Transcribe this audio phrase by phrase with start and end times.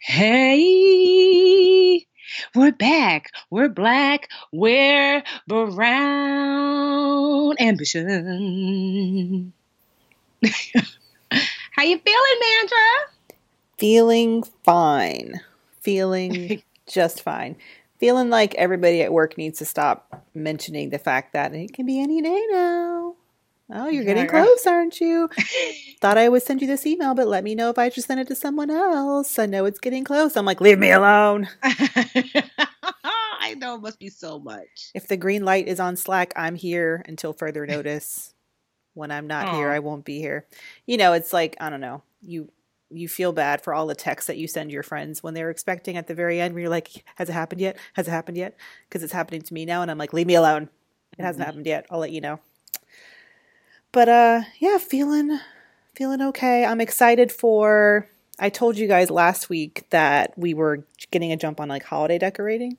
[0.00, 2.06] Hey.
[2.54, 3.30] We're back.
[3.50, 4.28] We're black.
[4.52, 9.52] We're brown ambition.
[11.72, 12.94] How you feeling, Mandra?
[13.78, 15.40] Feeling fine.
[15.80, 17.56] Feeling just fine.
[17.98, 22.00] Feeling like everybody at work needs to stop mentioning the fact that it can be
[22.00, 23.15] any day now.
[23.72, 25.28] Oh, you're getting close, aren't you?
[26.00, 28.20] Thought I would send you this email, but let me know if I just send
[28.20, 29.38] it to someone else.
[29.38, 30.36] I know it's getting close.
[30.36, 31.48] I'm like, leave me alone.
[31.62, 34.90] I know it must be so much.
[34.94, 38.34] If the green light is on Slack, I'm here until further notice.
[38.94, 39.54] when I'm not Aww.
[39.54, 40.46] here, I won't be here.
[40.86, 42.02] You know, it's like, I don't know.
[42.22, 42.50] You
[42.88, 45.96] you feel bad for all the texts that you send your friends when they're expecting
[45.96, 47.76] at the very end where you're like, has it happened yet?
[47.94, 48.56] Has it happened yet?
[48.88, 50.68] Because it's happening to me now and I'm like, leave me alone.
[51.18, 51.46] It hasn't mm-hmm.
[51.46, 51.86] happened yet.
[51.90, 52.38] I'll let you know.
[53.96, 55.40] But uh yeah, feeling
[55.94, 56.66] feeling okay.
[56.66, 58.06] I'm excited for
[58.38, 62.18] I told you guys last week that we were getting a jump on like holiday
[62.18, 62.76] decorating.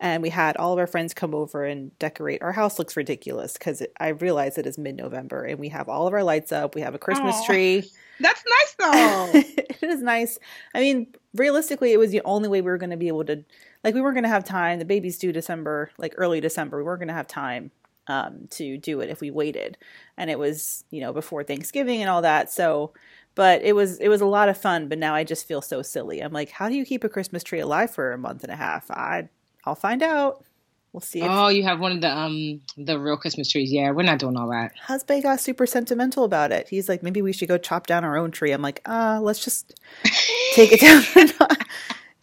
[0.00, 2.40] And we had all of our friends come over and decorate.
[2.40, 6.06] Our house looks ridiculous because I realize it is mid November and we have all
[6.06, 6.74] of our lights up.
[6.74, 7.90] We have a Christmas Aww, tree.
[8.18, 9.30] That's nice though.
[9.34, 10.38] it is nice.
[10.74, 13.44] I mean, realistically, it was the only way we were going to be able to,
[13.84, 14.78] like, we weren't going to have time.
[14.78, 16.78] The baby's due December, like early December.
[16.78, 17.72] We weren't going to have time
[18.06, 19.78] um, to do it if we waited.
[20.16, 22.52] And it was, you know, before Thanksgiving and all that.
[22.52, 22.92] So,
[23.34, 24.88] but it was it was a lot of fun.
[24.88, 26.20] But now I just feel so silly.
[26.20, 28.56] I'm like, how do you keep a Christmas tree alive for a month and a
[28.56, 28.90] half?
[28.90, 29.28] I
[29.64, 30.44] I'll find out.
[30.92, 31.22] We'll see.
[31.22, 33.72] oh, you have one of the um the real Christmas trees.
[33.72, 34.76] Yeah, we're not doing all that.
[34.76, 36.68] Husband got super sentimental about it.
[36.68, 38.50] He's like, maybe we should go chop down our own tree.
[38.50, 39.78] I'm like, ah, uh, let's just
[40.54, 41.04] take it down.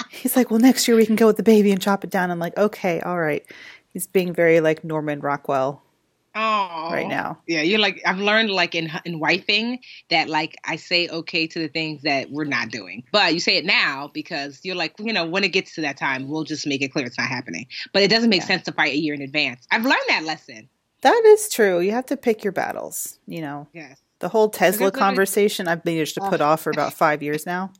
[0.09, 2.31] He's like, well, next year we can go with the baby and chop it down.
[2.31, 3.45] I'm like, okay, all right.
[3.97, 5.81] He's being very like Norman Rockwell
[6.35, 7.39] Oh, right now.
[7.47, 9.79] Yeah, you're like I've learned like in in wifing
[10.11, 13.57] that like I say okay to the things that we're not doing, but you say
[13.57, 16.67] it now because you're like you know when it gets to that time we'll just
[16.67, 17.65] make it clear it's not happening.
[17.91, 18.49] But it doesn't make yeah.
[18.49, 19.65] sense to fight a year in advance.
[19.71, 20.69] I've learned that lesson.
[21.01, 21.79] That is true.
[21.79, 23.17] You have to pick your battles.
[23.25, 23.67] You know.
[23.73, 23.99] Yes.
[24.19, 26.45] The whole Tesla conversation I've managed to put oh.
[26.45, 27.71] off for about five years now.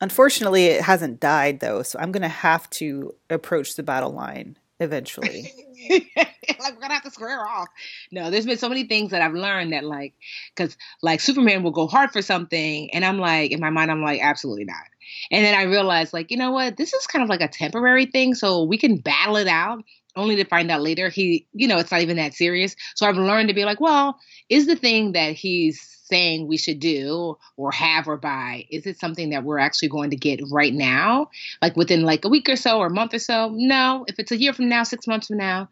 [0.00, 4.56] Unfortunately, it hasn't died though, so I'm going to have to approach the battle line
[4.82, 5.50] eventually.
[5.90, 7.68] like we're gonna have to square off.
[8.10, 10.14] No, there's been so many things that I've learned that like,
[10.54, 14.02] because like Superman will go hard for something, and I'm like, in my mind, I'm
[14.02, 14.84] like, absolutely not.
[15.30, 16.76] And then I realized, like, you know what?
[16.76, 19.82] This is kind of like a temporary thing, so we can battle it out.
[20.14, 22.76] Only to find out later he, you know, it's not even that serious.
[22.94, 24.18] So I've learned to be like, well,
[24.50, 28.66] is the thing that he's saying we should do or have or buy?
[28.70, 31.30] Is it something that we're actually going to get right now?
[31.62, 33.50] Like within like a week or so or a month or so?
[33.54, 34.04] No.
[34.08, 35.68] If it's a year from now six months from now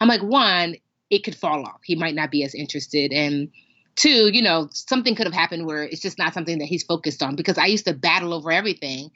[0.00, 0.76] i'm like one
[1.10, 1.80] it could fall off.
[1.84, 3.12] He might not be as interested.
[3.12, 3.50] And
[3.94, 7.22] two you know something could have happened where it's just not something that he's focused
[7.22, 9.10] on because i used to battle over everything.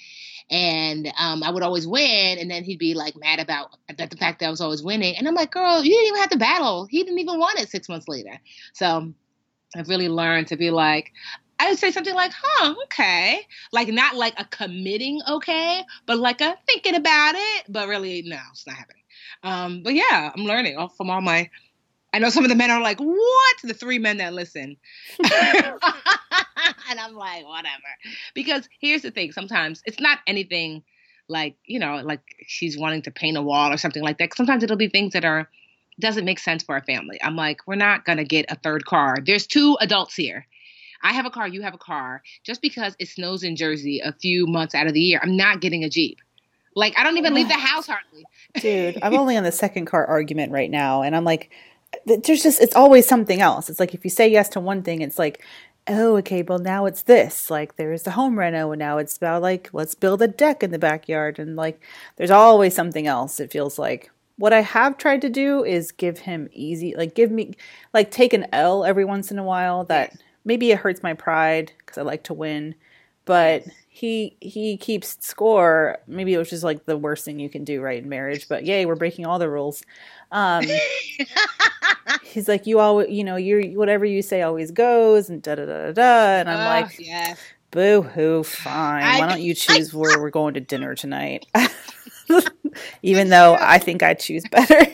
[0.48, 4.16] And um, I would always win, and then he'd be like mad about that the
[4.16, 6.38] fact that I was always winning, and I'm like, girl, you didn't even have to
[6.38, 6.86] battle.
[6.86, 8.38] He didn't even want it six months later.
[8.72, 9.12] So
[9.74, 11.12] I've really learned to be like,
[11.58, 13.40] I would say something like, huh, okay.
[13.72, 18.38] Like not like a committing okay, but like a thinking about it, but really, no,
[18.52, 19.02] it's not happening.
[19.42, 21.50] Um, but yeah, I'm learning all, from all my
[22.12, 23.56] I know some of the men are like, what?
[23.62, 24.78] The three men that listen.
[25.18, 25.30] and
[26.98, 27.76] I'm like, whatever.
[28.34, 30.82] Because here's the thing, sometimes it's not anything
[31.28, 34.34] like, you know, like she's wanting to paint a wall or something like that.
[34.34, 35.50] Sometimes it'll be things that are
[36.00, 37.18] doesn't make sense for our family.
[37.22, 39.16] I'm like, we're not going to get a third car.
[39.24, 40.46] There's two adults here.
[41.02, 42.22] I have a car, you have a car.
[42.42, 45.60] Just because it snows in Jersey a few months out of the year, I'm not
[45.60, 46.18] getting a Jeep.
[46.74, 48.24] Like, I don't even leave the house hardly.
[48.60, 51.02] Dude, I'm only on the second car argument right now.
[51.02, 51.50] And I'm like,
[52.04, 53.70] there's just it's always something else.
[53.70, 55.42] It's like if you say yes to one thing, it's like,
[55.88, 57.50] oh, okay, well now it's this.
[57.50, 60.70] Like there's the home reno, and now it's about like let's build a deck in
[60.70, 61.80] the backyard, and like
[62.16, 63.40] there's always something else.
[63.40, 67.30] It feels like what I have tried to do is give him easy, like give
[67.30, 67.54] me,
[67.94, 69.84] like take an L every once in a while.
[69.84, 70.22] That yes.
[70.44, 72.74] maybe it hurts my pride because I like to win,
[73.24, 75.98] but he he keeps score.
[76.06, 78.46] Maybe it was just like the worst thing you can do, right, in marriage.
[78.46, 79.82] But yay, we're breaking all the rules.
[80.30, 80.64] Um,
[82.22, 85.64] he's like, you always, you know, you're whatever you say always goes, and da da
[85.64, 86.40] da da da.
[86.40, 87.38] And I'm oh, like, yes.
[87.70, 89.02] boo hoo, fine.
[89.02, 91.46] I, Why don't you choose I, where we're going to dinner tonight?
[93.02, 94.86] Even though I think I choose better.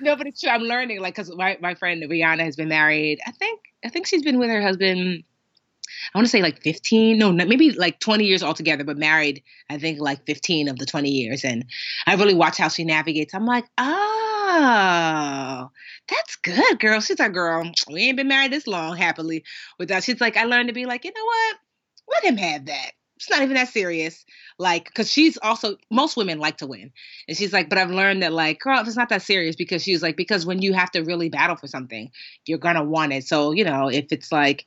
[0.00, 0.50] no, but it's true.
[0.50, 3.20] I'm learning, like, because my, my friend Rihanna has been married.
[3.26, 5.24] I think I think she's been with her husband
[6.12, 9.78] I want to say like 15, no, maybe like 20 years altogether, but married, I
[9.78, 11.44] think like 15 of the 20 years.
[11.44, 11.64] And
[12.06, 13.34] I really watch how she navigates.
[13.34, 15.70] I'm like, oh,
[16.08, 17.00] that's good, girl.
[17.00, 17.70] She's our girl.
[17.90, 19.44] We ain't been married this long, happily.
[19.78, 21.56] Without, she's like, I learned to be like, you know what?
[22.12, 22.90] Let him have that.
[23.16, 24.24] It's not even that serious.
[24.58, 26.92] Like, because she's also, most women like to win.
[27.28, 30.02] And she's like, but I've learned that, like, girl, it's not that serious because she's
[30.02, 32.10] like, because when you have to really battle for something,
[32.46, 33.24] you're going to want it.
[33.24, 34.64] So, you know, if it's like,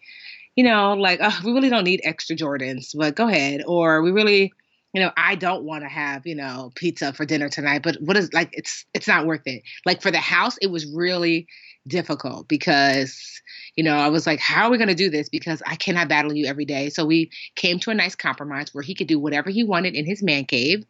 [0.55, 3.63] you know, like, oh, we really don't need extra Jordans, but go ahead.
[3.67, 4.51] Or we really,
[4.93, 8.17] you know, I don't want to have, you know, pizza for dinner tonight, but what
[8.17, 9.61] is like it's it's not worth it.
[9.85, 11.47] Like for the house, it was really
[11.87, 13.41] difficult because,
[13.75, 15.29] you know, I was like, how are we gonna do this?
[15.29, 16.89] Because I cannot battle you every day.
[16.89, 20.05] So we came to a nice compromise where he could do whatever he wanted in
[20.05, 20.85] his man cave.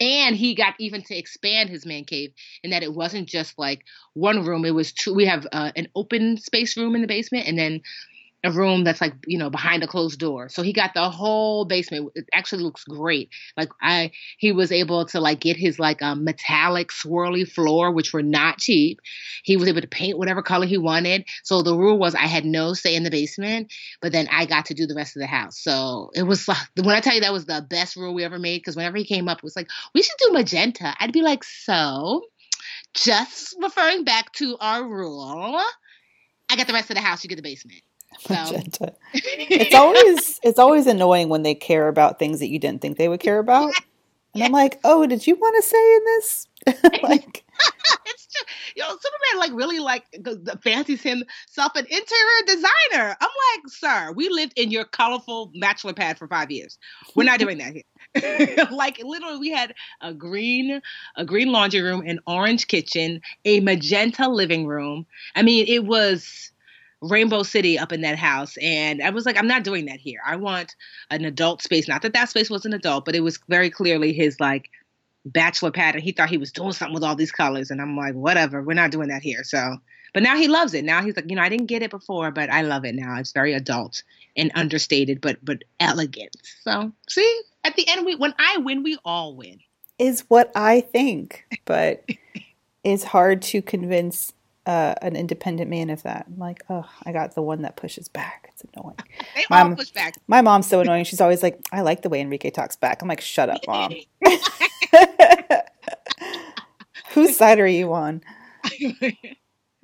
[0.00, 2.32] And he got even to expand his man cave
[2.62, 3.84] in that it wasn't just like
[4.14, 4.64] one room.
[4.64, 5.14] It was two.
[5.14, 7.82] We have uh, an open space room in the basement, and then
[8.44, 10.48] a room that's like you know behind a closed door.
[10.48, 12.10] So he got the whole basement.
[12.14, 13.30] It actually looks great.
[13.56, 18.12] Like i he was able to like get his like um, metallic swirly floor which
[18.12, 19.00] were not cheap.
[19.44, 21.24] He was able to paint whatever color he wanted.
[21.44, 24.66] So the rule was i had no say in the basement but then i got
[24.66, 25.58] to do the rest of the house.
[25.58, 28.38] So it was like when i tell you that was the best rule we ever
[28.38, 30.94] made because whenever he came up it was like we should do magenta.
[30.98, 32.22] I'd be like so
[32.94, 35.60] just referring back to our rule
[36.50, 37.82] i got the rest of the house you get the basement
[38.28, 38.94] magenta.
[39.14, 43.08] it's always it's always annoying when they care about things that you didn't think they
[43.08, 43.72] would care about.
[44.34, 46.46] And I'm like, oh, did you want to say in this?
[47.02, 47.44] like,
[48.06, 50.04] it's just, you know, Superman like really like
[50.62, 53.16] fancies himself an interior designer.
[53.20, 56.78] I'm like, sir, we lived in your colorful bachelor pad for five years.
[57.14, 58.66] We're not doing that here.
[58.70, 60.80] like literally, we had a green,
[61.16, 65.04] a green laundry room, an orange kitchen, a magenta living room.
[65.34, 66.51] I mean, it was
[67.02, 68.56] Rainbow City up in that house.
[68.62, 70.20] And I was like, I'm not doing that here.
[70.24, 70.76] I want
[71.10, 71.88] an adult space.
[71.88, 74.70] Not that that space was an adult, but it was very clearly his like
[75.26, 75.94] bachelor pad.
[75.94, 77.70] And he thought he was doing something with all these colors.
[77.70, 79.42] And I'm like, whatever, we're not doing that here.
[79.42, 79.76] So,
[80.14, 80.84] but now he loves it.
[80.84, 83.18] Now he's like, you know, I didn't get it before, but I love it now.
[83.18, 84.02] It's very adult
[84.36, 86.36] and understated, but but elegant.
[86.62, 89.60] So see, at the end, we when I win, we all win.
[89.98, 92.04] Is what I think, but
[92.84, 94.32] it's hard to convince
[94.66, 96.26] uh, an independent man of that.
[96.28, 98.52] I'm like, oh, I got the one that pushes back.
[98.52, 98.96] It's annoying.
[99.34, 100.14] they my, all push back.
[100.28, 101.04] My mom's so annoying.
[101.04, 103.02] She's always like, I like the way Enrique talks back.
[103.02, 103.94] I'm like, shut up, mom.
[107.10, 108.22] Whose side are you on?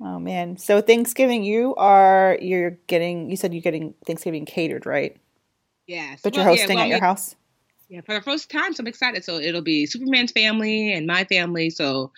[0.01, 0.57] oh man.
[0.57, 3.29] So Thanksgiving, you are you're getting.
[3.29, 5.17] You said you're getting Thanksgiving catered, right?
[5.85, 6.21] Yes.
[6.23, 7.35] But you're hosting yeah, well, at your house.
[7.89, 9.23] Yeah, for the first time, so I'm excited.
[9.23, 11.69] So it'll be Superman's family and my family.
[11.69, 12.11] So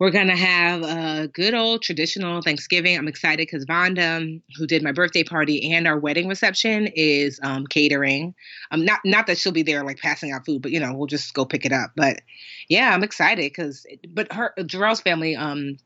[0.00, 2.98] we're going to have a good old traditional Thanksgiving.
[2.98, 7.66] I'm excited because Vonda, who did my birthday party and our wedding reception, is um,
[7.66, 8.34] catering.
[8.70, 11.06] Um, not not that she'll be there like passing out food, but you know we'll
[11.06, 11.92] just go pick it up.
[11.96, 12.20] But
[12.68, 13.86] yeah, I'm excited because.
[14.08, 15.76] But her Jarrell's family, um,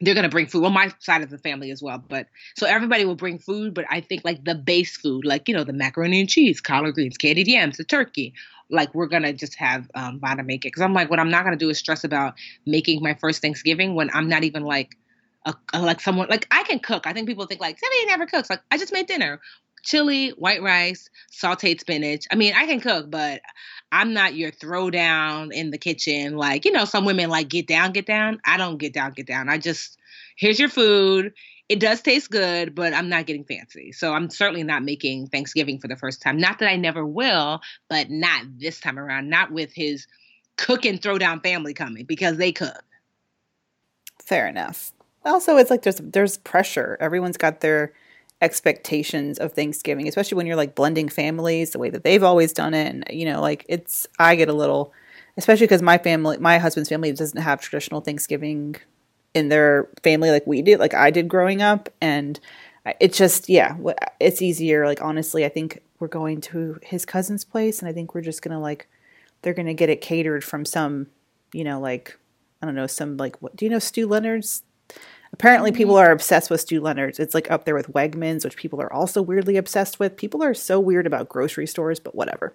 [0.00, 0.62] they're gonna bring food.
[0.62, 2.02] Well, my side of the family as well.
[2.06, 2.26] But
[2.56, 3.74] so everybody will bring food.
[3.74, 6.94] But I think like the base food, like you know the macaroni and cheese, collard
[6.94, 8.34] greens, candied yams, the turkey,
[8.72, 11.44] like we're gonna just have um Vonda make it because I'm like what I'm not
[11.44, 12.34] gonna do is stress about
[12.66, 14.96] making my first Thanksgiving when I'm not even like
[15.44, 17.06] a, a like someone like I can cook.
[17.06, 18.50] I think people think like Debbie never cooks.
[18.50, 19.40] Like I just made dinner,
[19.84, 22.24] chili, white rice, sautéed spinach.
[22.32, 23.42] I mean I can cook, but
[23.92, 26.36] I'm not your throwdown in the kitchen.
[26.36, 28.40] Like you know some women like get down, get down.
[28.44, 29.48] I don't get down, get down.
[29.48, 29.98] I just
[30.36, 31.34] here's your food
[31.72, 33.92] it does taste good, but I'm not getting fancy.
[33.92, 36.36] So I'm certainly not making Thanksgiving for the first time.
[36.36, 39.30] Not that I never will, but not this time around.
[39.30, 40.06] Not with his
[40.58, 42.84] cook and throw down family coming because they cook.
[44.22, 44.92] Fair enough.
[45.24, 46.98] Also, it's like there's there's pressure.
[47.00, 47.94] Everyone's got their
[48.42, 52.74] expectations of Thanksgiving, especially when you're like blending families the way that they've always done
[52.74, 52.86] it.
[52.88, 54.92] And you know, like it's I get a little,
[55.38, 58.76] especially because my family, my husband's family doesn't have traditional Thanksgiving
[59.34, 61.88] in their family like we did, like I did growing up.
[62.00, 62.38] And
[63.00, 63.76] it's just, yeah,
[64.20, 64.86] it's easier.
[64.86, 68.42] Like, honestly, I think we're going to his cousin's place and I think we're just
[68.42, 68.88] going to like,
[69.42, 71.08] they're going to get it catered from some,
[71.52, 72.18] you know, like,
[72.60, 74.62] I don't know, some like, what do you know, Stew Leonard's?
[75.32, 75.78] Apparently, mm-hmm.
[75.78, 77.18] people are obsessed with Stew Leonard's.
[77.18, 80.16] It's like up there with Wegmans, which people are also weirdly obsessed with.
[80.16, 82.54] People are so weird about grocery stores, but whatever.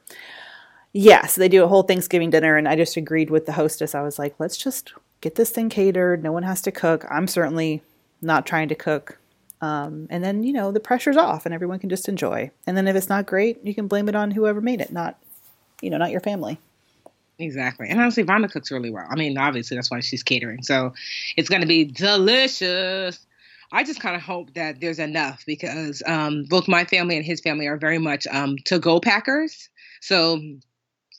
[0.93, 3.95] Yeah, so they do a whole Thanksgiving dinner, and I just agreed with the hostess.
[3.95, 6.23] I was like, let's just get this thing catered.
[6.23, 7.05] No one has to cook.
[7.09, 7.81] I'm certainly
[8.21, 9.17] not trying to cook.
[9.61, 12.51] Um, and then, you know, the pressure's off and everyone can just enjoy.
[12.67, 15.17] And then if it's not great, you can blame it on whoever made it, not,
[15.81, 16.59] you know, not your family.
[17.39, 17.87] Exactly.
[17.89, 19.07] And honestly, Vonda cooks really well.
[19.09, 20.63] I mean, obviously, that's why she's catering.
[20.63, 20.93] So
[21.35, 23.19] it's going to be delicious.
[23.71, 27.41] I just kind of hope that there's enough because um, both my family and his
[27.41, 29.69] family are very much um, to go packers.
[30.01, 30.39] So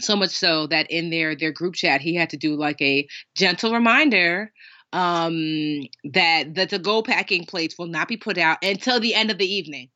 [0.01, 3.07] so much so that in their their group chat he had to do like a
[3.35, 4.53] gentle reminder
[4.93, 9.15] um that that the to go packing plates will not be put out until the
[9.15, 9.89] end of the evening.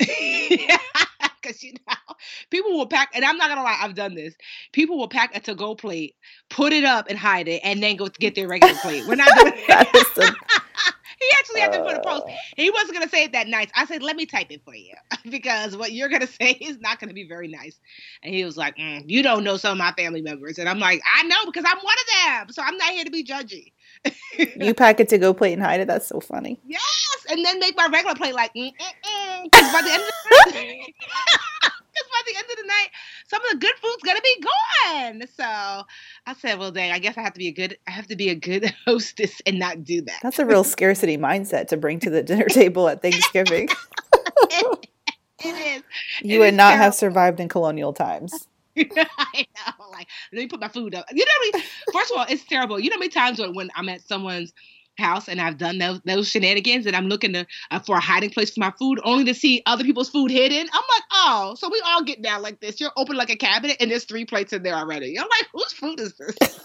[1.42, 2.14] Because you know
[2.50, 4.34] people will pack and i'm not gonna lie i've done this.
[4.72, 6.14] People will pack a to-go plate
[6.50, 9.06] put it up and hide it and then go get their regular plate.
[9.06, 9.90] We're not doing that
[11.20, 12.24] he actually had to put a post.
[12.26, 12.32] Uh.
[12.56, 13.68] He wasn't gonna say it that nice.
[13.74, 14.94] I said, "Let me type it for you
[15.30, 17.78] because what you're gonna say is not gonna be very nice."
[18.22, 20.78] And he was like, mm, "You don't know some of my family members," and I'm
[20.78, 22.06] like, "I know because I'm one of
[22.46, 23.72] them, so I'm not here to be judgy."
[24.56, 25.86] you pack it to go plate and hide it.
[25.86, 26.58] That's so funny.
[26.66, 26.80] Yes,
[27.28, 29.50] and then make my regular plate like, mm, mm, mm,
[32.08, 32.88] by the end of the by the end of the night,
[33.28, 35.28] some of the good food's gonna be gone.
[35.36, 35.86] So
[36.26, 38.16] I said, well, dang, I guess I have to be a good, I have to
[38.16, 40.20] be a good hostess and not do that.
[40.22, 43.68] That's a real scarcity mindset to bring to the dinner table at Thanksgiving.
[44.50, 44.86] it,
[45.44, 45.82] it is.
[46.22, 46.84] You it would is not terrible.
[46.84, 48.46] have survived in colonial times.
[48.76, 49.86] I know.
[49.90, 51.04] Like, let me put my food up.
[51.12, 51.64] You know, I mean?
[51.92, 52.78] first of all, it's terrible.
[52.78, 54.52] You know how many times when, when I'm at someone's
[55.00, 58.30] house and I've done those, those shenanigans and I'm looking to, uh, for a hiding
[58.30, 60.68] place for my food only to see other people's food hidden.
[60.72, 62.80] I'm like, oh, so we all get down like this.
[62.80, 65.18] You're open like a cabinet and there's three plates in there already.
[65.18, 66.60] I'm like, whose food is this?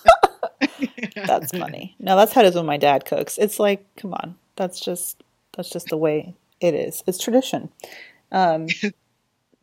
[1.16, 1.96] that's funny.
[2.00, 3.38] No, that's how it is when my dad cooks.
[3.38, 5.24] It's like, come on, that's just
[5.56, 7.04] that's just the way it is.
[7.08, 7.70] It's tradition.
[8.32, 8.68] Um,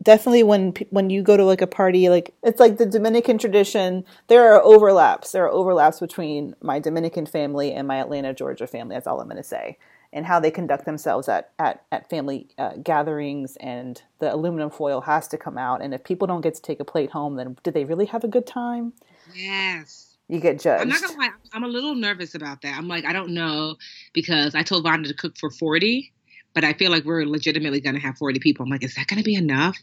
[0.02, 4.04] definitely when when you go to like a party like it's like the dominican tradition
[4.28, 8.94] there are overlaps there are overlaps between my dominican family and my atlanta georgia family
[8.94, 9.76] that's all i'm going to say
[10.14, 15.00] and how they conduct themselves at at, at family uh, gatherings and the aluminum foil
[15.00, 17.56] has to come out and if people don't get to take a plate home then
[17.62, 18.92] did they really have a good time
[19.34, 20.80] yes you get judged.
[20.80, 22.78] I'm not gonna lie, I'm a little nervous about that.
[22.78, 23.76] I'm like, I don't know
[24.14, 26.10] because I told Vonda to cook for 40,
[26.54, 28.64] but I feel like we're legitimately going to have 40 people.
[28.64, 29.76] I'm like, is that going to be enough?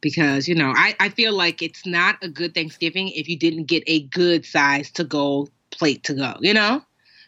[0.00, 3.64] Because, you know, I, I feel like it's not a good Thanksgiving if you didn't
[3.64, 6.82] get a good size to go plate to go, you know?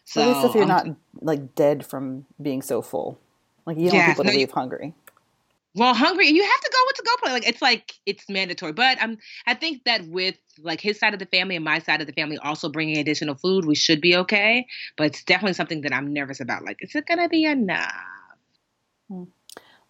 [0.05, 0.87] So, At least if you're um, not
[1.21, 3.19] like dead from being so full.
[3.65, 4.93] Like you don't yeah, want people to no, leave hungry.
[5.73, 7.31] Well, hungry, you have to go with to go plate.
[7.31, 8.73] Like it's like it's mandatory.
[8.73, 9.17] But I'm
[9.47, 12.13] I think that with like his side of the family and my side of the
[12.13, 14.65] family also bringing additional food, we should be okay.
[14.97, 16.65] But it's definitely something that I'm nervous about.
[16.65, 17.93] Like, is it gonna be enough?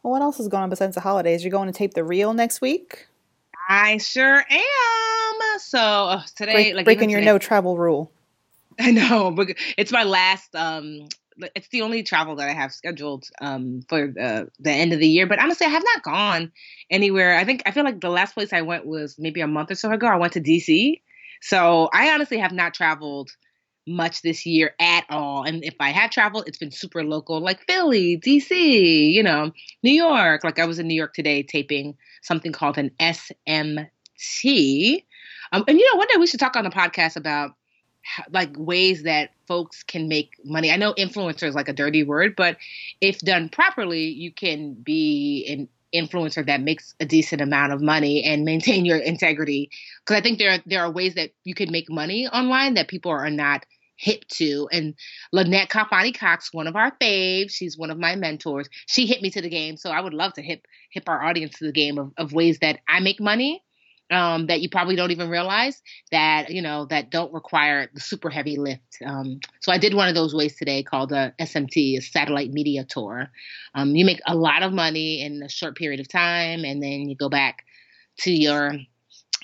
[0.03, 1.43] Well, what else is going on besides the holidays?
[1.43, 3.07] You're going to tape the Real next week.
[3.69, 5.59] I sure am.
[5.59, 8.11] So uh, today, Break, like breaking your today, no travel rule.
[8.79, 10.55] I know, but it's my last.
[10.55, 11.07] um
[11.55, 15.07] It's the only travel that I have scheduled um for the the end of the
[15.07, 15.27] year.
[15.27, 16.51] But honestly, I have not gone
[16.89, 17.37] anywhere.
[17.37, 19.75] I think I feel like the last place I went was maybe a month or
[19.75, 20.07] so ago.
[20.07, 21.01] I went to DC.
[21.41, 23.31] So I honestly have not traveled
[23.87, 25.43] much this year at all.
[25.43, 29.51] And if I have traveled, it's been super local, like Philly, DC, you know,
[29.83, 30.43] New York.
[30.43, 33.87] Like I was in New York today taping something called an SMT.
[35.51, 37.51] Um, and you know, one day we should talk on the podcast about
[38.03, 40.71] how, like ways that folks can make money.
[40.71, 42.57] I know influencer is like a dirty word, but
[42.99, 48.23] if done properly, you can be an influencer that makes a decent amount of money
[48.23, 49.69] and maintain your integrity
[49.99, 52.87] because i think there are, there are ways that you can make money online that
[52.87, 53.65] people are not
[54.01, 54.95] hip to and
[55.33, 59.41] Lynnette Khalfani-Cox one of our faves she's one of my mentors she hit me to
[59.41, 62.11] the game so i would love to hip hip our audience to the game of,
[62.17, 63.63] of ways that i make money
[64.11, 65.81] um, that you probably don't even realize
[66.11, 68.97] that you know that don't require the super heavy lift.
[69.05, 72.83] Um, so I did one of those ways today called a SMT, a satellite media
[72.83, 73.31] tour.
[73.73, 77.09] Um, you make a lot of money in a short period of time, and then
[77.09, 77.63] you go back
[78.19, 78.73] to your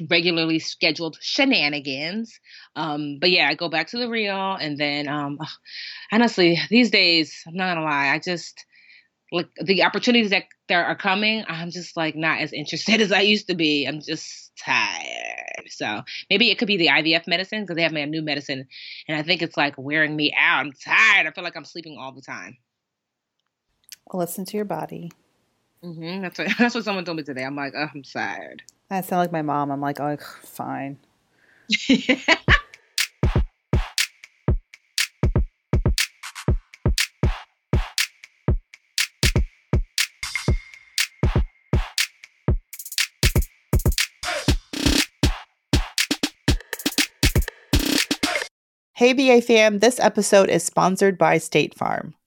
[0.09, 2.39] regularly scheduled shenanigans.
[2.75, 5.39] Um, but yeah, I go back to the real, and then um,
[6.11, 8.65] honestly, these days, I'm not gonna lie, I just
[9.31, 13.21] like the opportunities that that are coming, I'm just like not as interested as I
[13.21, 13.85] used to be.
[13.85, 15.69] I'm just tired.
[15.69, 18.67] So maybe it could be the IVF medicine because they have my new medicine,
[19.07, 20.65] and I think it's like wearing me out.
[20.65, 21.27] I'm tired.
[21.27, 22.57] I feel like I'm sleeping all the time.
[24.13, 25.11] Listen to your body.
[25.83, 26.21] Mm-hmm.
[26.21, 27.43] That's what that's what someone told me today.
[27.43, 28.63] I'm like, oh, I'm tired.
[28.89, 29.69] I sound like my mom.
[29.69, 30.97] I'm like, oh, fine.
[48.93, 52.15] Hey, BA fam, this episode is sponsored by State Farm.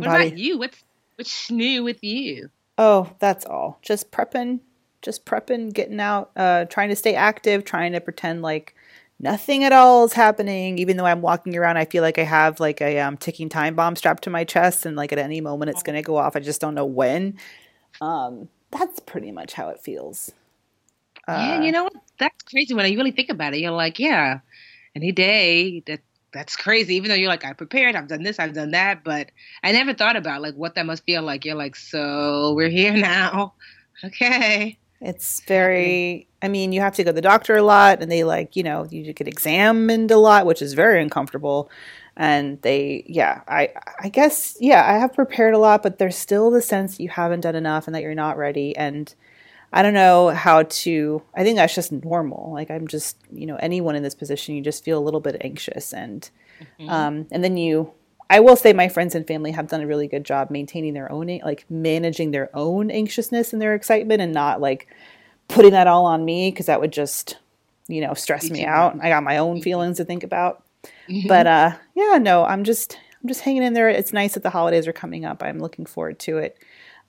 [0.00, 0.26] My what body.
[0.28, 0.58] about you?
[0.58, 0.82] What's
[1.16, 2.50] what's new with you?
[2.78, 3.78] Oh, that's all.
[3.82, 4.60] Just prepping,
[5.02, 8.74] just prepping, getting out, uh, trying to stay active, trying to pretend like
[9.18, 10.78] nothing at all is happening.
[10.78, 13.74] Even though I'm walking around, I feel like I have like a um, ticking time
[13.74, 16.36] bomb strapped to my chest, and like at any moment it's going to go off.
[16.36, 17.38] I just don't know when.
[18.00, 20.32] Um, that's pretty much how it feels.
[21.32, 21.94] yeah, Uh, you know what?
[22.18, 23.60] That's crazy when you really think about it.
[23.60, 24.40] You're like, yeah,
[24.94, 26.00] any day that
[26.32, 26.94] that's crazy.
[26.94, 29.30] Even though you're like, I prepared, I've done this, I've done that, but
[29.62, 31.44] I never thought about like what that must feel like.
[31.44, 33.54] You're like, so we're here now.
[34.04, 34.76] Okay.
[35.00, 38.24] It's very, I mean, you have to go to the doctor a lot and they
[38.24, 41.70] like, you know, you get examined a lot, which is very uncomfortable.
[42.16, 46.50] And they, yeah, I, I guess, yeah, I have prepared a lot, but there's still
[46.50, 48.76] the sense you haven't done enough and that you're not ready.
[48.76, 49.14] And
[49.72, 52.52] I don't know how to, I think that's just normal.
[52.52, 55.36] Like I'm just, you know, anyone in this position, you just feel a little bit
[55.40, 56.28] anxious and,
[56.88, 57.92] um, and then you,
[58.30, 61.10] I will say my friends and family have done a really good job maintaining their
[61.12, 64.88] own, like managing their own anxiousness and their excitement and not like
[65.48, 67.36] putting that all on me because that would just,
[67.88, 68.96] you know, stress me out.
[69.00, 70.64] I got my own feelings to think about.
[71.08, 71.28] Mhm.
[71.28, 73.88] But uh yeah, no, I'm just I'm just hanging in there.
[73.88, 75.42] It's nice that the holidays are coming up.
[75.42, 76.58] I'm looking forward to it.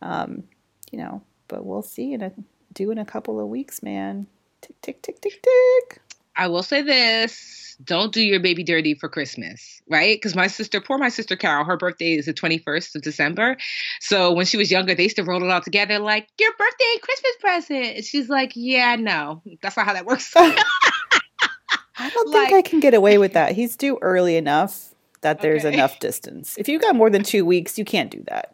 [0.02, 0.44] Um,
[0.92, 2.32] you know, but we'll see in a
[2.74, 4.28] do in a couple of weeks, man.
[4.62, 6.02] Tick tick tick tick tick.
[6.36, 10.16] I will say this don't do your baby dirty for Christmas, right?
[10.18, 13.56] Because my sister, poor my sister Carol, her birthday is the 21st of December.
[14.02, 16.98] So when she was younger, they used to roll it all together like, your birthday
[17.02, 17.96] Christmas present.
[17.98, 20.32] And she's like, yeah, no, that's not how that works.
[20.36, 23.54] I don't think Like- I can get away with that.
[23.54, 25.74] He's due early enough that there's Okay.
[25.76, 26.56] enough distance.
[26.58, 28.54] If you got more than two weeks, you can't do that.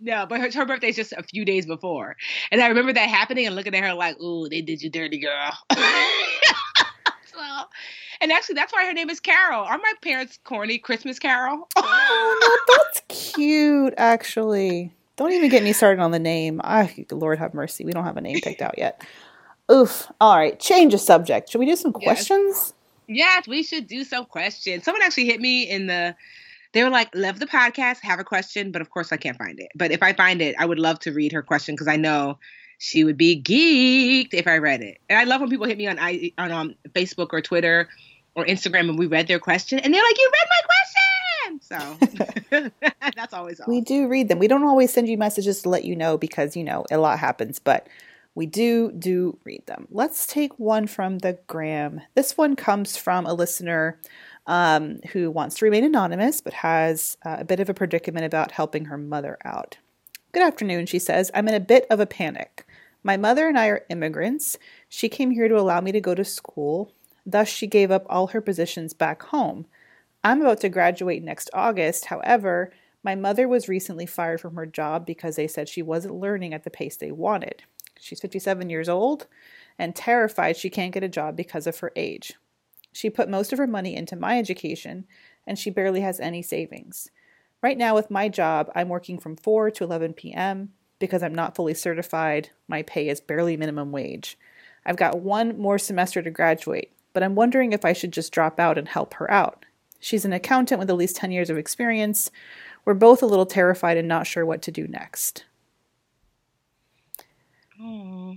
[0.00, 2.16] No, but her, her birthday is just a few days before.
[2.50, 5.18] And I remember that happening and looking at her like, ooh, they did you dirty,
[5.18, 5.58] girl.
[5.72, 7.40] so,
[8.20, 9.62] and actually, that's why her name is Carol.
[9.62, 11.68] Are my parents corny Christmas Carol?
[11.76, 13.94] Oh no, that's cute.
[13.96, 16.60] Actually, don't even get me started on the name.
[16.64, 19.04] I, Lord have mercy, we don't have a name picked out yet.
[19.70, 20.10] Oof.
[20.20, 21.50] All right, change of subject.
[21.50, 22.04] Should we do some Yes.
[22.04, 22.74] questions?
[23.08, 24.84] Yes, we should do some questions.
[24.84, 26.14] Someone actually hit me in the.
[26.76, 29.58] They were like, "Love the podcast, have a question," but of course I can't find
[29.58, 29.70] it.
[29.74, 32.38] But if I find it, I would love to read her question because I know
[32.76, 34.98] she would be geeked if I read it.
[35.08, 37.88] And I love when people hit me on I on um, Facebook or Twitter
[38.34, 41.60] or Instagram and we read their question and they're like, "You read my question!"
[42.50, 42.60] So
[43.16, 43.72] that's always awesome.
[43.72, 44.38] We do read them.
[44.38, 47.18] We don't always send you messages to let you know because you know a lot
[47.18, 47.86] happens, but
[48.34, 49.88] we do do read them.
[49.90, 52.02] Let's take one from the gram.
[52.14, 53.98] This one comes from a listener
[54.46, 58.52] um, who wants to remain anonymous but has uh, a bit of a predicament about
[58.52, 59.78] helping her mother out.
[60.32, 61.30] Good afternoon, she says.
[61.34, 62.66] I'm in a bit of a panic.
[63.02, 64.58] My mother and I are immigrants.
[64.88, 66.92] She came here to allow me to go to school.
[67.24, 69.66] Thus, she gave up all her positions back home.
[70.22, 72.06] I'm about to graduate next August.
[72.06, 76.52] However, my mother was recently fired from her job because they said she wasn't learning
[76.52, 77.62] at the pace they wanted.
[77.98, 79.26] She's 57 years old
[79.78, 82.34] and terrified she can't get a job because of her age.
[82.96, 85.04] She put most of her money into my education
[85.46, 87.10] and she barely has any savings.
[87.62, 90.72] Right now, with my job, I'm working from 4 to 11 p.m.
[90.98, 92.48] because I'm not fully certified.
[92.68, 94.38] My pay is barely minimum wage.
[94.86, 98.58] I've got one more semester to graduate, but I'm wondering if I should just drop
[98.58, 99.66] out and help her out.
[100.00, 102.30] She's an accountant with at least 10 years of experience.
[102.86, 105.44] We're both a little terrified and not sure what to do next.
[107.78, 108.36] Oh.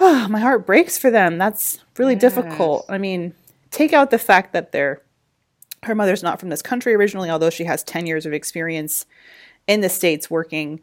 [0.00, 1.38] my heart breaks for them.
[1.38, 2.20] That's really yes.
[2.20, 2.86] difficult.
[2.88, 3.34] I mean,
[3.72, 5.02] take out the fact that they're
[5.84, 9.04] her mother's not from this country originally, although she has 10 years of experience
[9.66, 10.80] in the States working.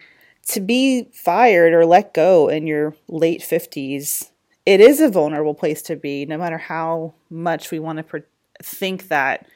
[0.47, 4.31] To be fired or let go in your late 50s,
[4.65, 8.23] it is a vulnerable place to be, no matter how much we want to pre-
[8.61, 9.47] think that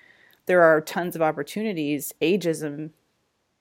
[0.46, 2.14] there are tons of opportunities.
[2.22, 2.92] Ageism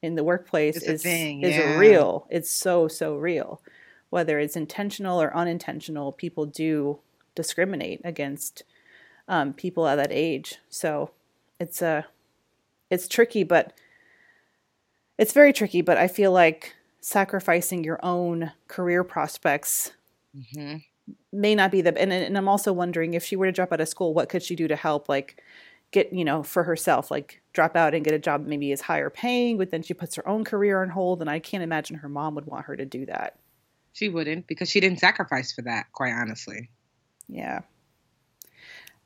[0.02, 1.48] in the workplace it's is, thing, yeah.
[1.48, 2.26] is real.
[2.30, 3.60] It's so, so real.
[4.10, 7.00] Whether it's intentional or unintentional, people do
[7.34, 8.62] discriminate against
[9.32, 10.58] um, people at that age.
[10.68, 11.10] So
[11.58, 12.02] it's a uh,
[12.90, 13.72] it's tricky, but
[15.16, 15.80] it's very tricky.
[15.80, 19.92] But I feel like sacrificing your own career prospects
[20.36, 20.76] mm-hmm.
[21.32, 21.98] may not be the.
[21.98, 24.42] And, and I'm also wondering if she were to drop out of school, what could
[24.42, 25.08] she do to help?
[25.08, 25.42] Like
[25.92, 29.10] get you know for herself like drop out and get a job maybe is higher
[29.10, 32.08] paying but then she puts her own career on hold and i can't imagine her
[32.08, 33.36] mom would want her to do that
[33.92, 36.70] she wouldn't because she didn't sacrifice for that quite honestly
[37.28, 37.60] yeah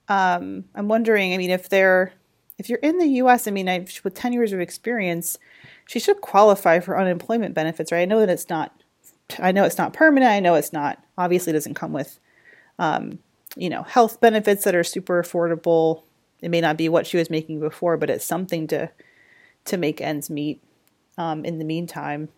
[0.09, 2.13] um i'm wondering i mean if they're
[2.59, 5.39] if you're in the us i mean I, with 10 years of experience
[5.87, 8.83] she should qualify for unemployment benefits right i know that it's not
[9.39, 12.19] i know it's not permanent i know it's not obviously doesn't come with
[12.79, 13.19] um,
[13.57, 16.03] you know health benefits that are super affordable
[16.41, 18.91] it may not be what she was making before, but it's something to
[19.67, 20.63] to make ends meet.
[21.19, 22.29] Um, in the meantime,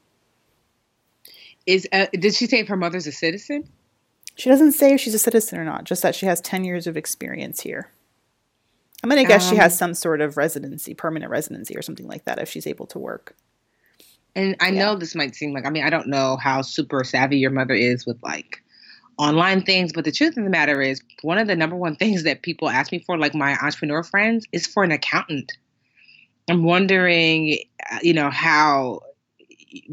[1.66, 3.68] is uh, did she say if her mother's a citizen?
[4.38, 5.84] She doesn't say if she's a citizen or not.
[5.84, 7.90] Just that she has ten years of experience here.
[9.02, 12.06] I'm gonna guess um, she has um, some sort of residency, permanent residency, or something
[12.06, 13.34] like that if she's able to work.
[14.34, 14.84] And I yeah.
[14.84, 17.74] know this might seem like I mean I don't know how super savvy your mother
[17.74, 18.62] is with like
[19.18, 19.92] online things.
[19.92, 22.68] But the truth of the matter is, one of the number one things that people
[22.68, 25.52] ask me for, like my entrepreneur friends, is for an accountant.
[26.48, 27.58] I'm wondering,
[27.90, 29.00] uh, you know, how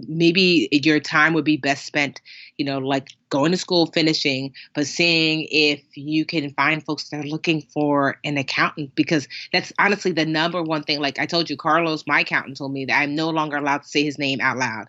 [0.07, 2.21] maybe your time would be best spent,
[2.57, 7.25] you know, like going to school, finishing, but seeing if you can find folks that
[7.25, 11.01] are looking for an accountant because that's honestly the number one thing.
[11.01, 13.89] Like I told you, Carlos, my accountant, told me that I'm no longer allowed to
[13.89, 14.87] say his name out loud,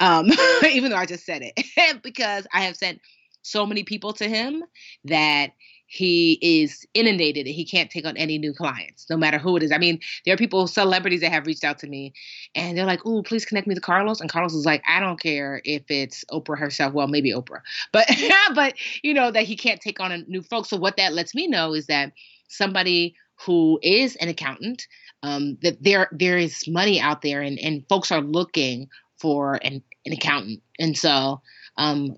[0.00, 0.26] um,
[0.68, 3.00] even though I just said it because I have sent
[3.42, 4.64] so many people to him
[5.04, 5.52] that
[5.86, 9.62] he is inundated and he can't take on any new clients, no matter who it
[9.62, 9.70] is.
[9.70, 12.12] I mean, there are people, celebrities that have reached out to me
[12.54, 15.20] and they're like, "Oh, please connect me to Carlos." And Carlos is like, "I don't
[15.20, 16.92] care if it's Oprah herself.
[16.92, 17.60] Well, maybe Oprah,
[17.92, 18.06] but
[18.54, 20.70] but you know that he can't take on a new folks.
[20.70, 22.12] So what that lets me know is that
[22.48, 24.88] somebody who is an accountant,
[25.22, 29.82] um, that there there is money out there and and folks are looking for an,
[30.04, 31.40] an accountant, and so
[31.78, 32.16] um,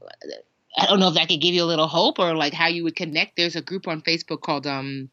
[0.79, 2.85] I don't know if that could give you a little hope or like how you
[2.85, 3.37] would connect.
[3.37, 5.11] There's a group on Facebook called um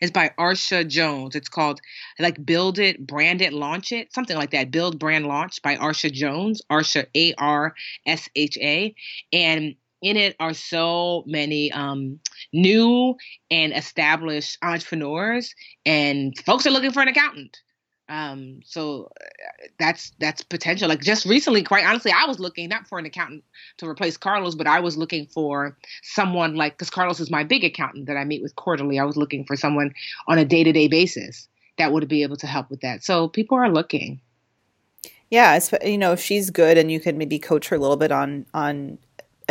[0.00, 1.36] it's by Arsha Jones.
[1.36, 1.80] It's called
[2.18, 4.72] like Build It, Brand It, Launch It, something like that.
[4.72, 6.60] Build, Brand, Launch by Arsha Jones.
[6.70, 8.94] Arsha A R S H A.
[9.32, 12.18] And in it are so many um,
[12.52, 13.14] new
[13.50, 15.54] and established entrepreneurs,
[15.86, 17.60] and folks are looking for an accountant.
[18.08, 19.24] Um, so uh,
[19.78, 20.88] that's that's potential.
[20.88, 23.44] Like just recently, quite honestly, I was looking not for an accountant
[23.78, 27.64] to replace Carlos, but I was looking for someone like because Carlos is my big
[27.64, 28.98] accountant that I meet with quarterly.
[28.98, 29.94] I was looking for someone
[30.28, 33.02] on a day to day basis that would be able to help with that.
[33.04, 34.20] So people are looking.
[35.30, 38.12] Yeah, you know, if she's good and you could maybe coach her a little bit
[38.12, 38.98] on on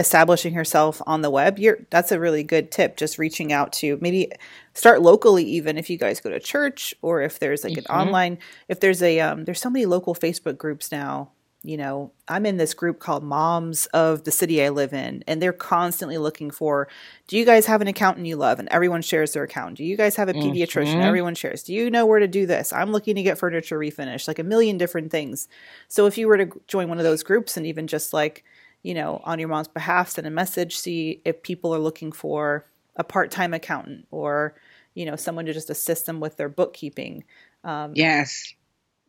[0.02, 3.98] establishing herself on the web you're that's a really good tip just reaching out to
[4.02, 4.30] maybe
[4.74, 7.92] start locally even if you guys go to church or if there's like mm-hmm.
[7.94, 8.38] an online
[8.68, 11.30] if there's a um, there's so many local facebook groups now
[11.64, 15.40] you know i'm in this group called moms of the city i live in and
[15.40, 16.88] they're constantly looking for
[17.32, 18.60] do you guys have an accountant you love?
[18.60, 19.78] And everyone shares their account.
[19.78, 20.88] Do you guys have a pediatrician?
[20.88, 21.00] Mm-hmm.
[21.00, 22.74] everyone shares do you know where to do this?
[22.74, 25.48] I'm looking to get furniture refinished like a million different things.
[25.88, 28.44] So if you were to join one of those groups and even just like
[28.84, 32.66] you know, on your mom's behalf, send a message, see if people are looking for
[32.96, 34.56] a part-time accountant or,
[34.94, 37.24] you know, someone to just assist them with their bookkeeping.
[37.64, 38.54] Um, yes.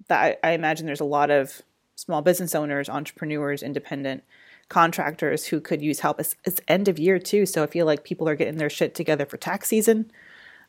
[0.08, 1.62] That I, I imagine there's a lot of
[1.96, 4.24] small business owners, entrepreneurs, independent
[4.68, 6.18] contractors who could use help.
[6.20, 8.94] It's, it's end of year too, so I feel like people are getting their shit
[8.94, 10.10] together for tax season.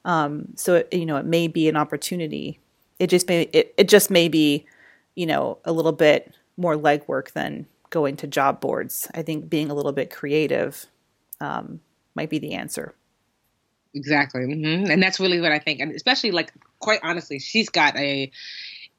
[0.06, 2.60] Um, so it, you know, it may be an opportunity.
[3.00, 4.66] It just may it, it just may be,
[5.16, 9.08] you know, a little bit more legwork than going to job boards.
[9.14, 10.88] I think being a little bit creative
[11.40, 11.80] um,
[12.16, 12.96] might be the answer.
[13.94, 14.90] Exactly, mm-hmm.
[14.92, 15.80] and that's really what I think.
[15.80, 18.32] And especially like, quite honestly, she's got a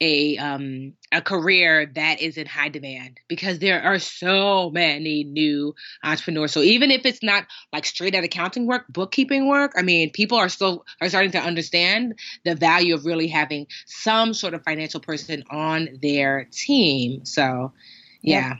[0.01, 5.73] a um a career that is in high demand because there are so many new
[6.03, 6.51] entrepreneurs.
[6.51, 10.37] So even if it's not like straight out accounting work, bookkeeping work, I mean, people
[10.37, 14.99] are still are starting to understand the value of really having some sort of financial
[14.99, 17.25] person on their team.
[17.25, 17.73] So,
[18.21, 18.55] yeah.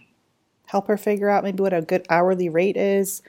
[0.75, 3.21] Help her figure out maybe what a good hourly rate is.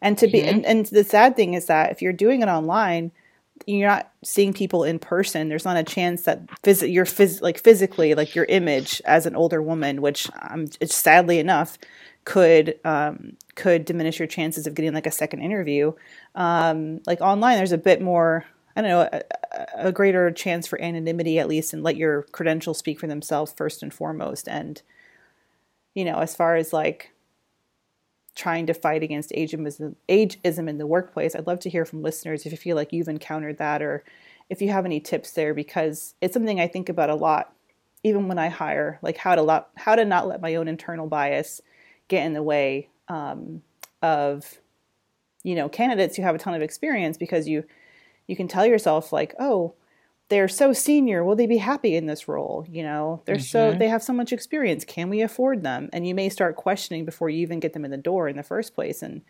[0.00, 0.48] And to be mm-hmm.
[0.48, 3.12] and, and the sad thing is that if you're doing it online,
[3.66, 7.58] you're not seeing people in person there's not a chance that phys- you're phys- like
[7.58, 11.78] physically like your image as an older woman which um, it's sadly enough
[12.24, 15.92] could um, could diminish your chances of getting like a second interview
[16.34, 18.44] um, like online there's a bit more
[18.76, 19.22] i don't know a,
[19.76, 23.82] a greater chance for anonymity at least and let your credentials speak for themselves first
[23.82, 24.82] and foremost and
[25.94, 27.10] you know as far as like
[28.34, 31.36] trying to fight against ageism, ageism in the workplace.
[31.36, 34.02] I'd love to hear from listeners if you feel like you've encountered that or
[34.50, 37.54] if you have any tips there because it's something I think about a lot
[38.04, 41.08] even when I hire, like how to lot, how to not let my own internal
[41.08, 41.62] bias
[42.08, 43.62] get in the way um,
[44.02, 44.58] of
[45.42, 47.64] you know candidates who have a ton of experience because you
[48.26, 49.74] you can tell yourself like oh
[50.28, 52.64] they're so senior will they be happy in this role?
[52.68, 53.42] You know they're mm-hmm.
[53.42, 54.84] so they have so much experience.
[54.84, 55.90] Can we afford them?
[55.92, 58.42] And you may start questioning before you even get them in the door in the
[58.42, 59.02] first place.
[59.02, 59.22] And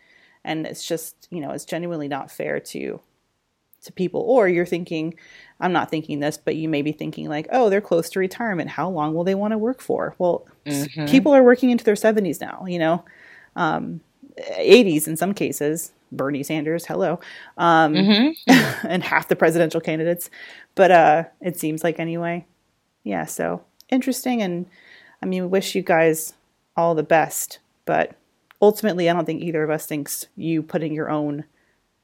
[0.43, 2.99] and it's just you know it's genuinely not fair to
[3.83, 4.21] to people.
[4.21, 5.15] Or you're thinking
[5.59, 8.69] i'm not thinking this but you may be thinking like oh they're close to retirement.
[8.69, 10.15] How long will they want to work for?
[10.17, 11.05] Well mm-hmm.
[11.07, 13.03] people are working into their 70s now you know
[13.57, 14.01] um,
[14.37, 17.19] 80s in some cases Bernie Sanders, hello,
[17.57, 18.87] um, mm-hmm.
[18.87, 20.29] and half the presidential candidates.
[20.75, 22.45] But uh, it seems like anyway,
[23.03, 23.25] yeah.
[23.25, 24.65] So interesting, and
[25.21, 26.33] I mean, wish you guys
[26.75, 27.59] all the best.
[27.85, 28.15] But
[28.61, 31.45] ultimately, I don't think either of us thinks you putting your own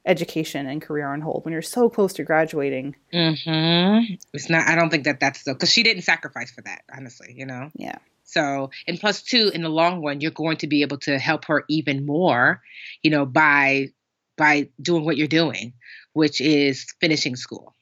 [0.06, 2.96] education and career on hold when you're so close to graduating.
[3.14, 4.16] Mm-hmm.
[4.34, 4.68] It's not.
[4.68, 6.84] I don't think that that's the because she didn't sacrifice for that.
[6.96, 7.70] Honestly, you know.
[7.76, 7.98] Yeah.
[8.32, 11.46] So, and plus two, in the long run, you're going to be able to help
[11.46, 12.62] her even more,
[13.04, 13.90] you know, by
[14.38, 15.74] by doing what you're doing,
[16.14, 17.76] which is finishing school.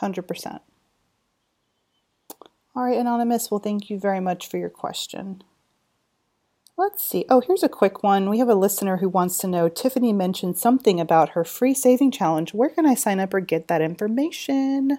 [0.00, 0.60] 100%.
[2.74, 3.50] All right, Anonymous.
[3.50, 5.42] Well, thank you very much for your question.
[6.78, 7.26] Let's see.
[7.28, 8.30] Oh, here's a quick one.
[8.30, 12.12] We have a listener who wants to know Tiffany mentioned something about her free saving
[12.12, 12.54] challenge.
[12.54, 14.98] Where can I sign up or get that information?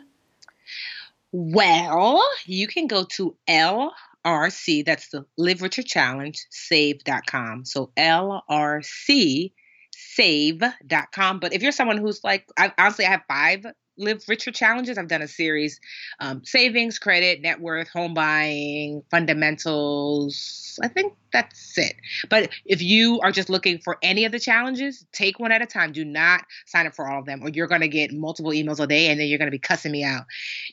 [1.36, 7.66] Well, you can go to LRC, that's the Live Richer Challenge, save.com.
[7.66, 9.52] So LRC
[9.96, 11.40] save.com.
[11.40, 13.66] But if you're someone who's like, I, honestly, I have five
[13.98, 14.98] live richer challenges.
[14.98, 15.80] I've done a series
[16.20, 20.80] um, savings, credit, net worth, home buying, fundamentals.
[20.82, 21.96] I think that's it.
[22.30, 25.66] But if you are just looking for any of the challenges, take one at a
[25.66, 25.92] time.
[25.92, 28.80] Do not sign up for all of them, or you're going to get multiple emails
[28.80, 30.26] a day and then you're going to be cussing me out.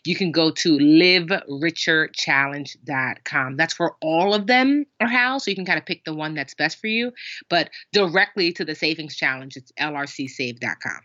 [0.04, 3.56] You can go to livericherchallenge.com.
[3.56, 5.44] That's where all of them are housed.
[5.44, 7.12] So you can kind of pick the one that's best for you.
[7.48, 11.00] But directly to the savings challenge, it's lrcsave.com.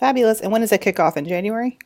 [0.00, 0.40] Fabulous.
[0.40, 1.78] And when does it kick off in January?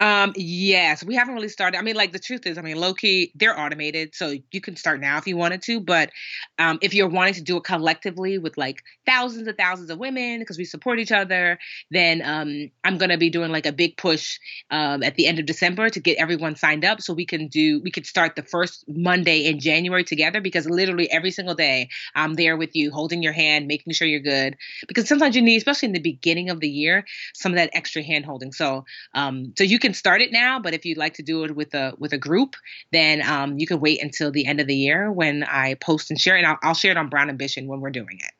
[0.00, 1.78] Um, yes, we haven't really started.
[1.78, 4.76] I mean, like the truth is, I mean, low key, they're automated, so you can
[4.76, 5.80] start now if you wanted to.
[5.80, 6.10] But
[6.58, 10.40] um, if you're wanting to do it collectively with like thousands and thousands of women,
[10.40, 11.58] because we support each other,
[11.90, 14.38] then um, I'm gonna be doing like a big push
[14.70, 17.80] um, at the end of December to get everyone signed up, so we can do
[17.82, 20.40] we could start the first Monday in January together.
[20.40, 24.20] Because literally every single day, I'm there with you, holding your hand, making sure you're
[24.20, 24.56] good.
[24.88, 28.02] Because sometimes you need, especially in the beginning of the year, some of that extra
[28.02, 28.52] hand holding.
[28.52, 31.54] So, um, so you can start it now, but if you'd like to do it
[31.54, 32.56] with a with a group,
[32.90, 36.18] then um, you can wait until the end of the year when I post and
[36.18, 36.38] share it.
[36.38, 38.32] And I'll, I'll share it on Brown Ambition when we're doing it.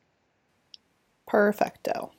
[1.27, 2.11] Perfecto.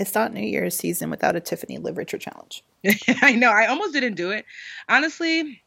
[0.00, 2.64] It's not New Year's season without a Tiffany Live Richer challenge.
[3.22, 3.50] I know.
[3.50, 4.44] I almost didn't do it.
[4.88, 5.62] Honestly,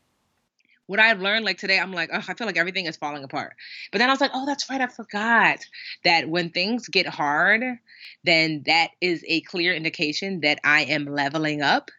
[0.88, 3.54] what I've learned like today, I'm like, oh, I feel like everything is falling apart.
[3.92, 4.82] But then I was like, oh, that's right.
[4.82, 5.60] I forgot
[6.04, 7.64] that when things get hard,
[8.26, 11.92] then that is a clear indication that I am leveling up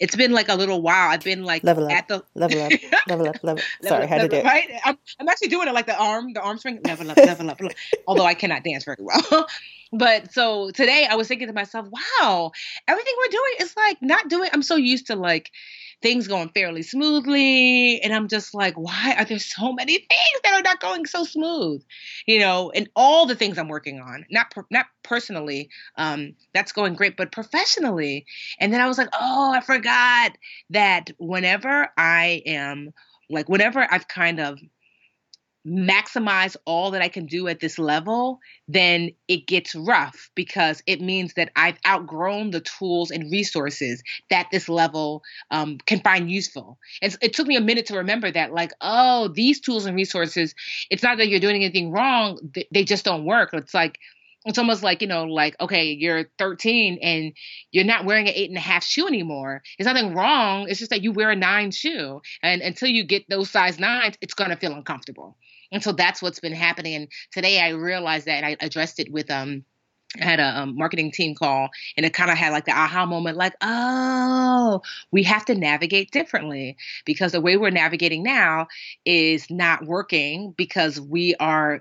[0.00, 1.10] it's been like a little while.
[1.10, 2.72] I've been like level up, at the level up,
[3.08, 3.62] level up, level.
[3.82, 4.44] Sorry, how to do it.
[4.44, 7.50] Right, I'm, I'm actually doing it like the arm, the arm swing, level up, level
[7.50, 7.60] up.
[8.06, 9.46] Although I cannot dance very well,
[9.92, 12.52] but so today I was thinking to myself, wow,
[12.88, 14.50] everything we're doing is like not doing.
[14.52, 15.50] I'm so used to like
[16.04, 17.98] things going fairly smoothly.
[18.02, 21.24] And I'm just like, why are there so many things that are not going so
[21.24, 21.82] smooth?
[22.26, 26.92] You know, and all the things I'm working on, not not personally, um, that's going
[26.94, 28.26] great, but professionally.
[28.60, 30.32] And then I was like, oh, I forgot
[30.70, 32.92] that whenever I am
[33.30, 34.58] like, whenever I've kind of
[35.66, 41.00] maximize all that I can do at this level, then it gets rough because it
[41.00, 46.78] means that I've outgrown the tools and resources that this level um, can find useful.
[47.00, 50.54] And it took me a minute to remember that, like, oh, these tools and resources,
[50.90, 52.38] it's not that you're doing anything wrong,
[52.70, 53.50] they just don't work.
[53.54, 53.98] It's like,
[54.44, 57.32] it's almost like you know like okay you're 13 and
[57.70, 60.90] you're not wearing an eight and a half shoe anymore there's nothing wrong it's just
[60.90, 64.50] that you wear a nine shoe and until you get those size nines it's going
[64.50, 65.36] to feel uncomfortable
[65.74, 66.94] and so that's what's been happening.
[66.94, 69.64] And today i realized that and i addressed it with um
[70.20, 73.04] I had a um, marketing team call and it kind of had like the aha
[73.04, 78.68] moment like oh we have to navigate differently because the way we're navigating now
[79.04, 81.80] is not working because we are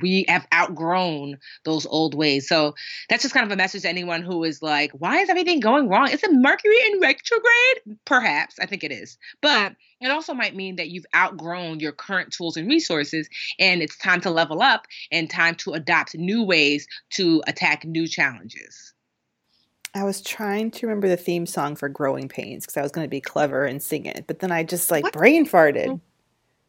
[0.00, 2.48] we have outgrown those old ways.
[2.48, 2.74] So
[3.08, 5.88] that's just kind of a message to anyone who is like, why is everything going
[5.88, 6.10] wrong?
[6.10, 7.98] Is it Mercury in retrograde?
[8.04, 8.58] Perhaps.
[8.60, 9.18] I think it is.
[9.40, 13.96] But it also might mean that you've outgrown your current tools and resources, and it's
[13.96, 18.92] time to level up and time to adopt new ways to attack new challenges.
[19.94, 23.06] I was trying to remember the theme song for Growing Pains because I was going
[23.06, 25.14] to be clever and sing it, but then I just like what?
[25.14, 25.88] brain farted.
[25.88, 26.00] Oh.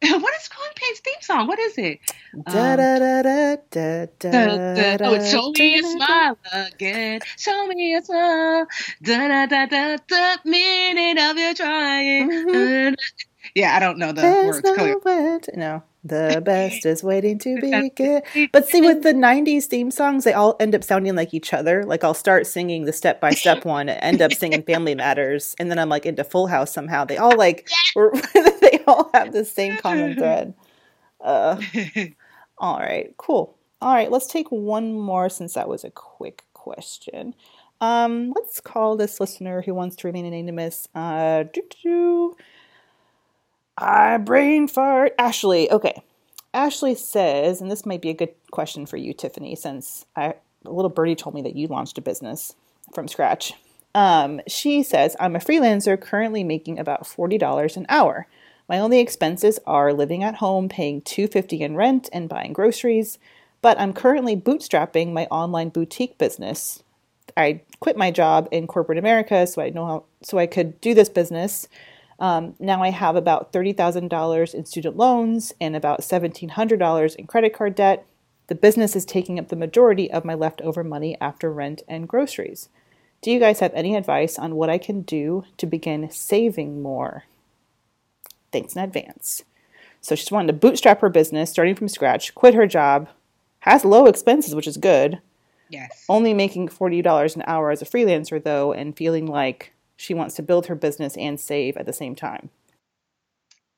[0.00, 1.48] what is Growing Pains theme song?
[1.48, 1.98] What is it?
[2.46, 5.08] Da da da da da da.
[5.08, 7.20] Oh, show me a smile again.
[7.36, 8.66] Show me a smile.
[9.02, 10.36] Da da da da da.
[10.44, 12.30] Minute of you trying.
[12.30, 12.94] Mm-hmm.
[13.54, 15.48] Yeah, I don't know the There's words.
[15.56, 15.82] No, no.
[16.08, 18.22] The best is waiting to begin.
[18.52, 21.84] But see, with the 90s theme songs, they all end up sounding like each other.
[21.84, 25.70] Like, I'll start singing the step by step one, end up singing Family Matters, and
[25.70, 27.04] then I'm like into Full House somehow.
[27.04, 30.54] They all like, they all have the same common thread.
[31.20, 31.60] Uh,
[32.58, 33.56] all right, cool.
[33.80, 37.34] All right, let's take one more since that was a quick question.
[37.80, 40.88] Um, let's call this listener who wants to remain anonymous.
[40.94, 41.44] Uh.
[43.80, 45.14] I brain fart.
[45.18, 45.70] Ashley.
[45.70, 46.02] Okay.
[46.52, 50.70] Ashley says, and this might be a good question for you, Tiffany, since I, a
[50.70, 52.54] little birdie told me that you launched a business
[52.92, 53.52] from scratch.
[53.94, 58.26] Um, she says, I'm a freelancer currently making about $40 an hour.
[58.68, 63.18] My only expenses are living at home, paying 250 in rent, and buying groceries.
[63.62, 66.82] But I'm currently bootstrapping my online boutique business.
[67.36, 70.94] I quit my job in corporate America so I know how, so I could do
[70.94, 71.68] this business
[72.18, 77.74] um, now I have about $30,000 in student loans and about $1,700 in credit card
[77.74, 78.06] debt.
[78.48, 82.68] The business is taking up the majority of my leftover money after rent and groceries.
[83.20, 87.24] Do you guys have any advice on what I can do to begin saving more?
[88.52, 89.44] Thanks in advance.
[90.00, 93.08] So she's wanting to bootstrap her business, starting from scratch, quit her job,
[93.60, 95.20] has low expenses, which is good.
[95.68, 96.04] Yes.
[96.08, 100.42] Only making $40 an hour as a freelancer, though, and feeling like she wants to
[100.42, 102.50] build her business and save at the same time.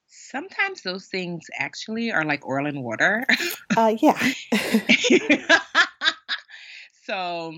[0.06, 3.24] Sometimes those things actually are like oil and water.
[3.76, 4.32] uh, yeah.
[7.04, 7.54] so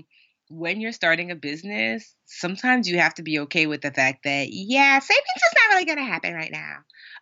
[0.49, 4.47] when you're starting a business, sometimes you have to be okay with the fact that,
[4.49, 6.77] yeah, savings is not really going to happen right now.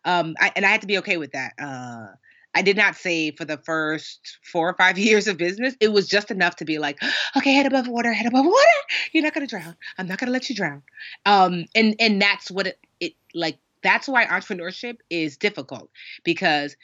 [0.05, 1.53] Um, I, and I had to be okay with that.
[1.59, 2.07] Uh,
[2.53, 5.75] I did not save for the first four or five years of business.
[5.79, 6.99] It was just enough to be like,
[7.37, 8.81] okay, head above water, head above water.
[9.11, 9.75] You're not gonna drown.
[9.97, 10.83] I'm not gonna let you drown.
[11.25, 13.57] Um, and and that's what it, it like.
[13.83, 15.89] That's why entrepreneurship is difficult
[16.23, 16.75] because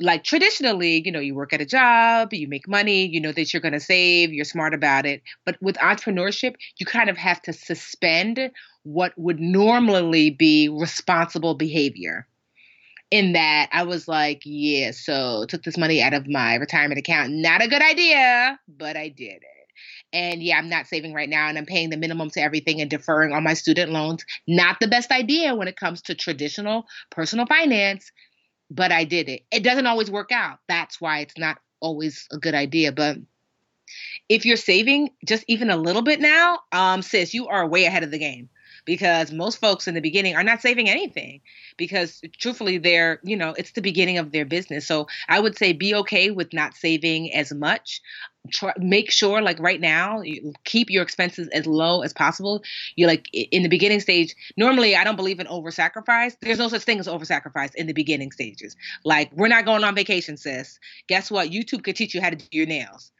[0.00, 3.52] like traditionally, you know, you work at a job, you make money, you know that
[3.52, 5.22] you're going to save, you're smart about it.
[5.44, 8.50] But with entrepreneurship, you kind of have to suspend
[8.84, 12.26] what would normally be responsible behavior
[13.10, 17.32] in that I was like, yeah, so took this money out of my retirement account.
[17.32, 19.42] Not a good idea, but I did it.
[20.12, 22.90] And yeah, I'm not saving right now and I'm paying the minimum to everything and
[22.90, 24.24] deferring all my student loans.
[24.46, 28.10] Not the best idea when it comes to traditional personal finance,
[28.70, 29.42] but I did it.
[29.50, 30.58] It doesn't always work out.
[30.68, 32.92] That's why it's not always a good idea.
[32.92, 33.18] But
[34.28, 38.02] if you're saving just even a little bit now, um, sis, you are way ahead
[38.02, 38.48] of the game
[38.86, 41.42] because most folks in the beginning are not saving anything
[41.76, 44.86] because truthfully they're you know it's the beginning of their business.
[44.86, 48.00] So i would say be okay with not saving as much.
[48.52, 52.62] Try, make sure like right now you keep your expenses as low as possible.
[52.94, 56.68] You're like in the beginning stage normally i don't believe in over sacrifice there's no
[56.68, 58.76] such thing as over sacrifice in the beginning stages.
[59.04, 60.78] Like we're not going on vacation sis.
[61.08, 61.50] Guess what?
[61.50, 63.10] Youtube could teach you how to do your nails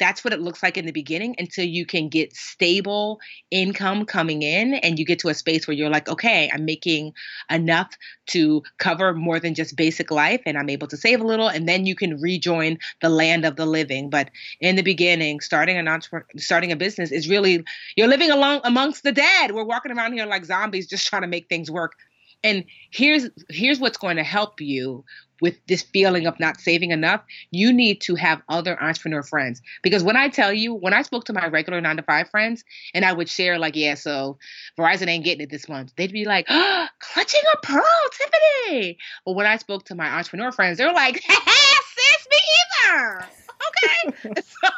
[0.00, 3.20] that's what it looks like in the beginning until you can get stable
[3.50, 7.12] income coming in and you get to a space where you're like, okay, I'm making
[7.50, 7.96] enough
[8.28, 11.68] to cover more than just basic life and I'm able to save a little and
[11.68, 14.10] then you can rejoin the land of the living.
[14.10, 14.30] But
[14.60, 17.62] in the beginning, starting an entrepreneur, starting a business is really
[17.94, 19.52] you're living along amongst the dead.
[19.52, 21.94] We're walking around here like zombies just trying to make things work
[22.42, 25.04] And here's here's what's going to help you
[25.40, 29.62] with this feeling of not saving enough, you need to have other entrepreneur friends.
[29.82, 32.64] Because when I tell you, when I spoke to my regular nine to five friends
[32.94, 34.38] and I would share, like, yeah, so
[34.78, 37.82] Verizon ain't getting it this month, they'd be like, oh, clutching a pearl,
[38.12, 38.98] Tiffany.
[39.24, 42.38] But when I spoke to my entrepreneur friends, they're like, sis, me
[42.86, 43.26] either.
[43.68, 44.40] Okay.
[44.42, 44.68] so,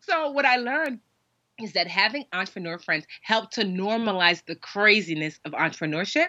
[0.00, 1.00] so what I learned
[1.62, 6.28] is that having entrepreneur friends help to normalize the craziness of entrepreneurship.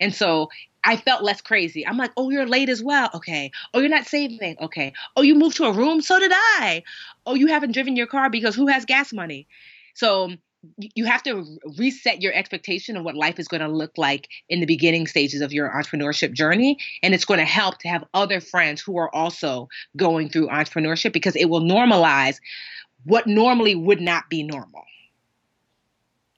[0.00, 0.48] And so
[0.82, 1.86] I felt less crazy.
[1.86, 3.10] I'm like, oh, you're late as well.
[3.14, 3.50] Okay.
[3.74, 4.56] Oh, you're not saving.
[4.60, 4.92] Okay.
[5.16, 6.00] Oh, you moved to a room.
[6.00, 6.82] So did I.
[7.26, 9.46] Oh, you haven't driven your car because who has gas money?
[9.94, 10.30] So
[10.94, 14.60] you have to reset your expectation of what life is going to look like in
[14.60, 16.78] the beginning stages of your entrepreneurship journey.
[17.02, 21.12] And it's going to help to have other friends who are also going through entrepreneurship
[21.12, 22.38] because it will normalize
[23.04, 24.84] what normally would not be normal.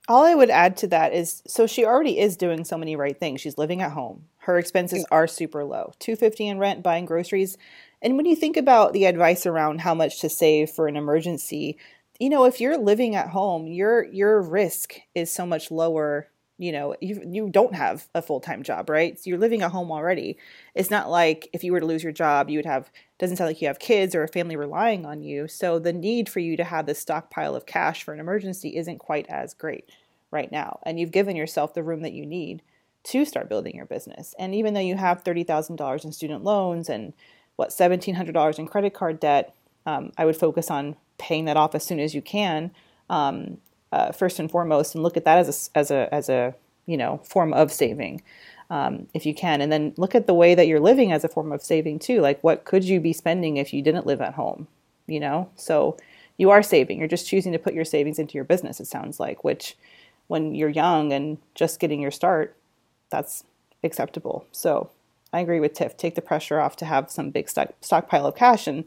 [0.09, 3.19] All I would add to that is so she already is doing so many right
[3.19, 3.41] things.
[3.41, 4.25] She's living at home.
[4.39, 5.93] Her expenses are super low.
[6.01, 7.57] 250 in rent, buying groceries.
[8.03, 11.79] And when you think about the advice around how much to save for an emergency,
[12.19, 16.29] you know, if you're living at home, your your risk is so much lower
[16.59, 19.19] you know you you don't have a full-time job right?
[19.19, 20.37] So you're living at home already.
[20.75, 23.49] It's not like if you were to lose your job you would have doesn't sound
[23.49, 25.49] like you have kids or a family relying on you.
[25.49, 28.99] So the need for you to have this stockpile of cash for an emergency isn't
[28.99, 29.89] quite as great
[30.31, 30.81] right now.
[30.85, 32.63] And you've given yourself the room that you need
[33.05, 34.35] to start building your business.
[34.39, 37.13] And even though you have $30000 in student loans and
[37.57, 41.85] what $1700 in credit card debt um, i would focus on paying that off as
[41.85, 42.73] soon as you can.
[43.09, 43.59] Um,
[43.93, 46.55] uh, first and foremost and look at that as a, as a, as a
[46.87, 48.23] you know, form of saving.
[48.71, 49.61] Um, if you can.
[49.61, 52.23] And then look at the way that you're living as a form of saving too.
[52.23, 54.67] Like, what could you be spending if you didn't live at home?
[55.07, 55.99] You know, so
[56.39, 56.99] you are saving.
[56.99, 59.77] You're just choosing to put your savings into your business, it sounds like, which
[60.27, 62.57] when you're young and just getting your start,
[63.11, 63.45] that's
[63.85, 64.47] acceptable.
[64.53, 64.91] So
[65.33, 65.97] I agree with Tiff.
[65.97, 68.85] Take the pressure off to have some big stock, stockpile of cash and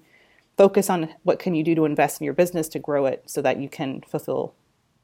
[0.58, 3.42] focus on what can you do to invest in your business to grow it so
[3.42, 4.54] that you can fulfill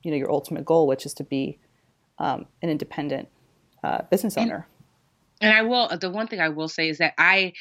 [0.04, 1.60] you know your ultimate goal, which is to be
[2.20, 3.30] um, an independent
[3.84, 4.68] uh, business owner.
[5.42, 5.90] And, and I will.
[5.98, 7.54] The one thing I will say is that I.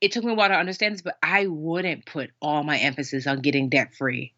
[0.00, 3.26] It took me a while to understand this, but I wouldn't put all my emphasis
[3.26, 4.32] on getting debt free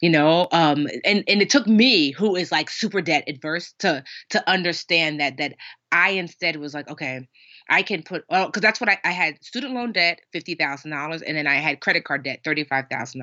[0.00, 4.02] you know um and and it took me who is like super debt adverse to
[4.30, 5.54] to understand that that
[5.92, 7.26] i instead was like okay
[7.68, 11.22] i can put oh, well because that's what I, I had student loan debt $50000
[11.26, 13.16] and then i had credit card debt $35000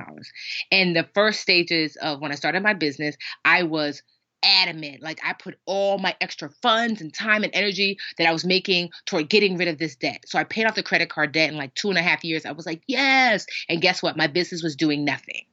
[0.72, 4.02] and the first stages of when i started my business i was
[4.46, 5.02] adamant.
[5.02, 8.92] Like I put all my extra funds and time and energy that I was making
[9.06, 10.24] toward getting rid of this debt.
[10.28, 12.46] So I paid off the credit card debt in like two and a half years.
[12.46, 13.46] I was like, yes.
[13.70, 14.18] And guess what?
[14.18, 15.46] My business was doing nothing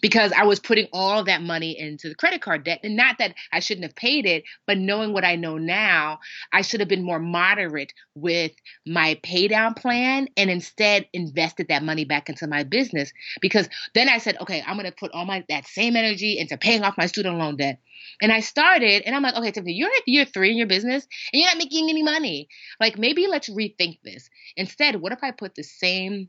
[0.00, 2.80] because I was putting all that money into the credit card debt.
[2.82, 6.20] And not that I shouldn't have paid it, but knowing what I know now,
[6.52, 8.52] I should have been more moderate with
[8.86, 13.12] my pay down plan and instead invested that money back into my business.
[13.40, 16.82] Because then I said, okay, I'm gonna put all my that same energy into paying
[16.82, 17.80] off my student loan debt.
[18.22, 21.06] And I started and I'm like, okay, Tiffany, you're at year three in your business
[21.32, 22.48] and you're not making any money.
[22.80, 24.28] Like maybe let's rethink this.
[24.56, 26.28] Instead, what if I put the same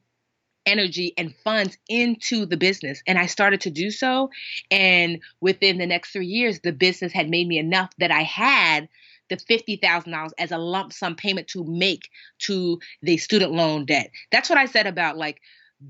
[0.70, 3.02] energy and funds into the business.
[3.08, 4.30] And I started to do so.
[4.72, 8.88] And within the next three years, the business had made me enough that I had
[9.30, 12.10] the $50,000 as a lump sum payment to make
[12.40, 14.12] to the student loan debt.
[14.32, 15.42] That's what I said about like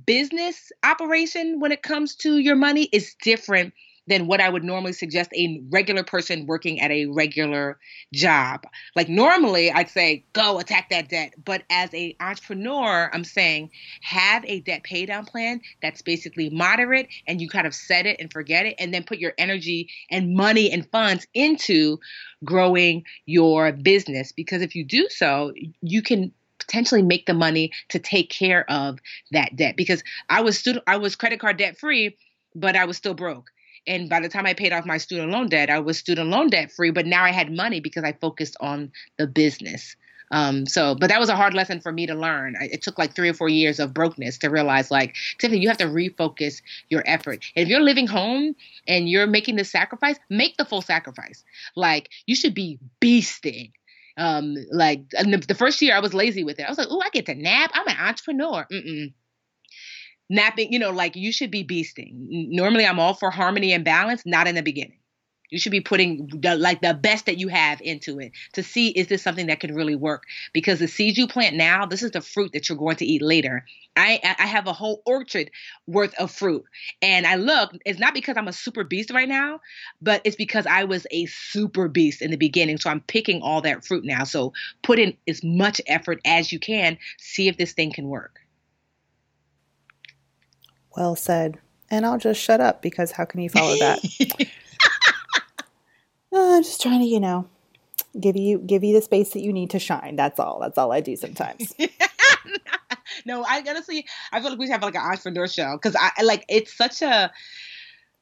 [0.06, 3.74] business operation when it comes to your money is different
[4.08, 7.80] than what I would normally suggest a regular person working at a regular
[8.14, 8.66] job.
[8.96, 13.72] Like normally I'd say go attack that debt, but as a entrepreneur, I'm saying
[14.02, 18.20] have a debt pay down plan that's basically moderate and you kind of set it
[18.20, 22.00] and forget it and then put your energy and money and funds into
[22.44, 24.32] growing your business.
[24.32, 29.00] Because if you do so, you can potentially make the money to take care of
[29.32, 29.76] that debt.
[29.76, 32.18] Because I was student I was credit card debt free
[32.56, 33.52] but I was still broke
[33.88, 36.50] and by the time I paid off my student loan debt, I was student loan
[36.50, 39.96] debt free, but now I had money because I focused on the business.
[40.32, 42.56] Um, so, but that was a hard lesson for me to learn.
[42.60, 45.78] It took like three or four years of brokenness to realize, like, Tiffany, you have
[45.78, 47.44] to refocus your effort.
[47.56, 48.56] And if you're living home
[48.88, 51.44] and you're making this sacrifice, make the full sacrifice.
[51.76, 53.72] Like, you should be beasting.
[54.18, 56.64] Um, like the, the first year I was lazy with it.
[56.64, 57.72] I was like, oh, I get to nap.
[57.74, 58.68] I'm an entrepreneur.
[58.72, 59.14] Mm-mm
[60.30, 62.12] napping, you know, like you should be beasting.
[62.50, 65.00] Normally I'm all for harmony and balance, not in the beginning.
[65.50, 68.90] You should be putting the, like the best that you have into it to see
[68.90, 70.24] is this something that can really work.
[70.54, 73.22] Because the seeds you plant now, this is the fruit that you're going to eat
[73.22, 73.66] later.
[73.96, 75.50] I I have a whole orchard
[75.88, 76.64] worth of fruit,
[77.02, 77.72] and I look.
[77.84, 79.60] It's not because I'm a super beast right now,
[80.02, 82.78] but it's because I was a super beast in the beginning.
[82.78, 84.26] So I'm picking all that fruit now.
[84.26, 84.54] So
[84.84, 87.00] put in as much effort as you can.
[87.18, 88.40] See if this thing can work.
[91.00, 91.58] Well said.
[91.90, 94.00] And I'll just shut up because how can you follow that?
[96.34, 97.48] uh, I'm just trying to, you know,
[98.20, 100.18] give you give you the space that you need to shine.
[100.18, 100.60] That's all.
[100.60, 101.74] That's all I do sometimes.
[103.26, 106.44] no, I honestly, I feel like we have like an entrepreneur show because I like
[106.50, 107.32] it's such a.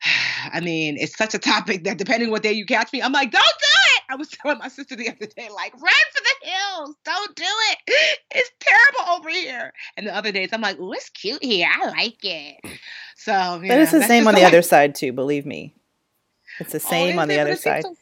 [0.53, 3.31] I mean, it's such a topic that depending what day you catch me, I'm like,
[3.31, 3.86] don't do it.
[4.09, 6.95] I was telling my sister the other day, like, run for the hills.
[7.03, 7.77] Don't do it.
[8.29, 9.73] It's terrible over here.
[9.95, 11.67] And the other days, I'm like, oh, it's cute here.
[11.73, 12.57] I like it.
[13.15, 15.11] So, but know, it's the same on the other side too.
[15.11, 15.73] Believe me,
[16.59, 17.83] it's the oh, same oh, on the other side.
[17.83, 17.95] So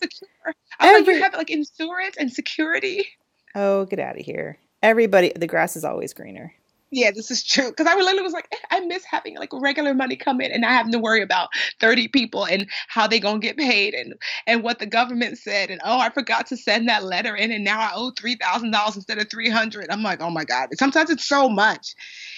[0.80, 3.08] I'm Every- like, you have like insurance and security.
[3.54, 4.58] Oh, get out of here!
[4.84, 6.54] Everybody, the grass is always greener
[6.92, 7.70] yeah, this is true.
[7.70, 10.66] Because I literally was like, eh, I miss having like regular money come in, and
[10.66, 14.14] I have to worry about thirty people and how they gonna get paid, and
[14.48, 17.64] and what the government said, and oh, I forgot to send that letter in, and
[17.64, 19.88] now I owe three thousand dollars instead of three hundred.
[19.90, 20.70] I'm like, oh my god.
[20.74, 21.96] Sometimes it's so much,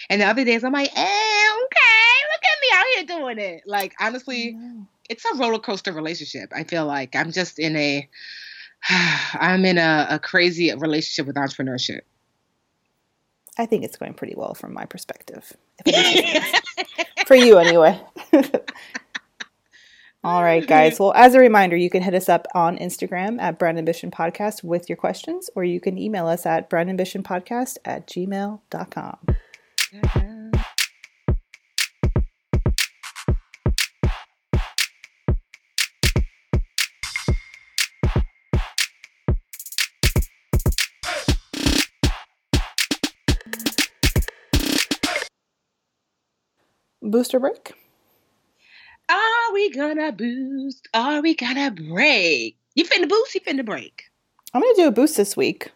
[0.10, 3.64] and the other days I'm like, eh, okay, look at me out here doing it.
[3.66, 4.58] Like honestly,
[5.10, 6.52] it's a roller coaster relationship.
[6.56, 8.10] I feel like I'm just in a,
[9.34, 12.02] I'm in a, a crazy relationship with entrepreneurship.
[13.58, 15.54] I think it's going pretty well from my perspective.
[17.26, 18.00] For you, anyway.
[20.24, 21.00] All right, guys.
[21.00, 24.64] Well, as a reminder, you can hit us up on Instagram at Brown Ambition Podcast
[24.64, 29.18] with your questions, or you can email us at brownambitionpodcast at gmail.com.
[47.08, 47.74] booster break?
[49.10, 50.88] Are we gonna boost?
[50.94, 52.58] Are we gonna break?
[52.76, 53.36] You finna boost?
[53.36, 54.06] You finna break?
[54.54, 55.72] I'm gonna do a boost this week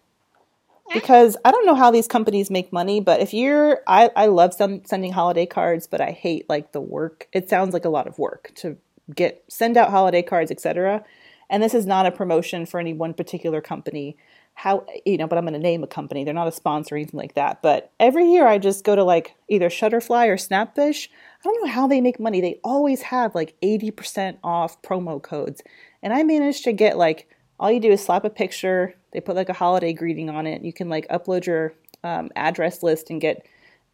[0.93, 4.53] because I don't know how these companies make money, but if you're, I, I love
[4.53, 7.27] some, sending holiday cards, but I hate like the work.
[7.31, 8.77] It sounds like a lot of work to
[9.15, 11.03] get send out holiday cards, etc.
[11.49, 14.17] And this is not a promotion for any one particular company
[14.53, 16.23] how you know but i'm going to name a company.
[16.23, 17.61] They're not a sponsor or anything like that.
[17.61, 21.07] But every year i just go to like either shutterfly or snapfish.
[21.39, 22.41] I don't know how they make money.
[22.41, 25.61] They always have like 80% off promo codes.
[26.03, 27.27] And i managed to get like
[27.59, 28.95] all you do is slap a picture.
[29.13, 30.63] They put like a holiday greeting on it.
[30.63, 31.73] You can like upload your
[32.03, 33.45] um, address list and get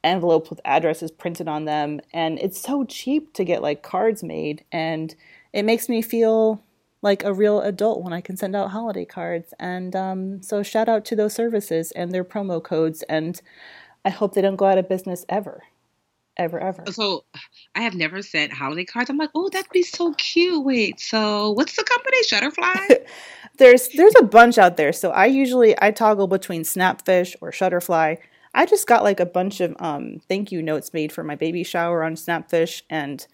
[0.03, 1.99] envelopes with addresses printed on them.
[2.13, 4.63] And it's so cheap to get like cards made.
[4.71, 5.13] And
[5.51, 6.63] it makes me feel
[7.01, 9.53] like a real adult when I can send out holiday cards.
[9.59, 13.03] And um, so, shout out to those services and their promo codes.
[13.03, 13.39] And
[14.03, 15.63] I hope they don't go out of business ever.
[16.37, 16.83] Ever, ever.
[16.91, 17.25] So,
[17.75, 19.09] I have never sent holiday cards.
[19.09, 20.63] I'm like, oh, that'd be so cute.
[20.63, 22.17] Wait, so what's the company?
[22.23, 23.05] Shutterfly?
[23.57, 24.93] there's there's a bunch out there.
[24.93, 28.17] So I usually I toggle between Snapfish or Shutterfly.
[28.53, 31.63] I just got like a bunch of um, thank you notes made for my baby
[31.63, 33.25] shower on Snapfish, and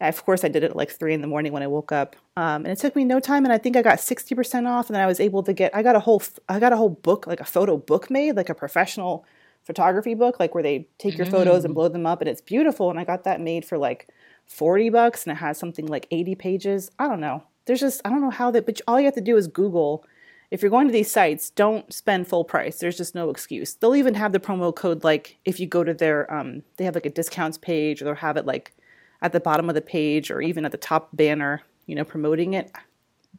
[0.00, 2.16] of course, I did it at like three in the morning when I woke up,
[2.36, 3.44] um, and it took me no time.
[3.44, 5.74] And I think I got sixty percent off, and then I was able to get.
[5.74, 6.22] I got a whole.
[6.48, 9.24] I got a whole book, like a photo book made, like a professional
[9.64, 11.30] photography book, like where they take your mm.
[11.30, 11.76] photos and mm.
[11.76, 12.90] blow them up, and it's beautiful.
[12.90, 14.08] And I got that made for like
[14.44, 16.90] forty bucks, and it has something like eighty pages.
[16.98, 17.44] I don't know.
[17.64, 20.04] There's just I don't know how that, but all you have to do is Google.
[20.50, 22.78] If you're going to these sites, don't spend full price.
[22.78, 23.74] There's just no excuse.
[23.74, 26.94] They'll even have the promo code like if you go to their um, they have
[26.94, 28.72] like a discounts page, or they'll have it like
[29.26, 32.54] at the bottom of the page or even at the top banner, you know, promoting
[32.54, 32.70] it.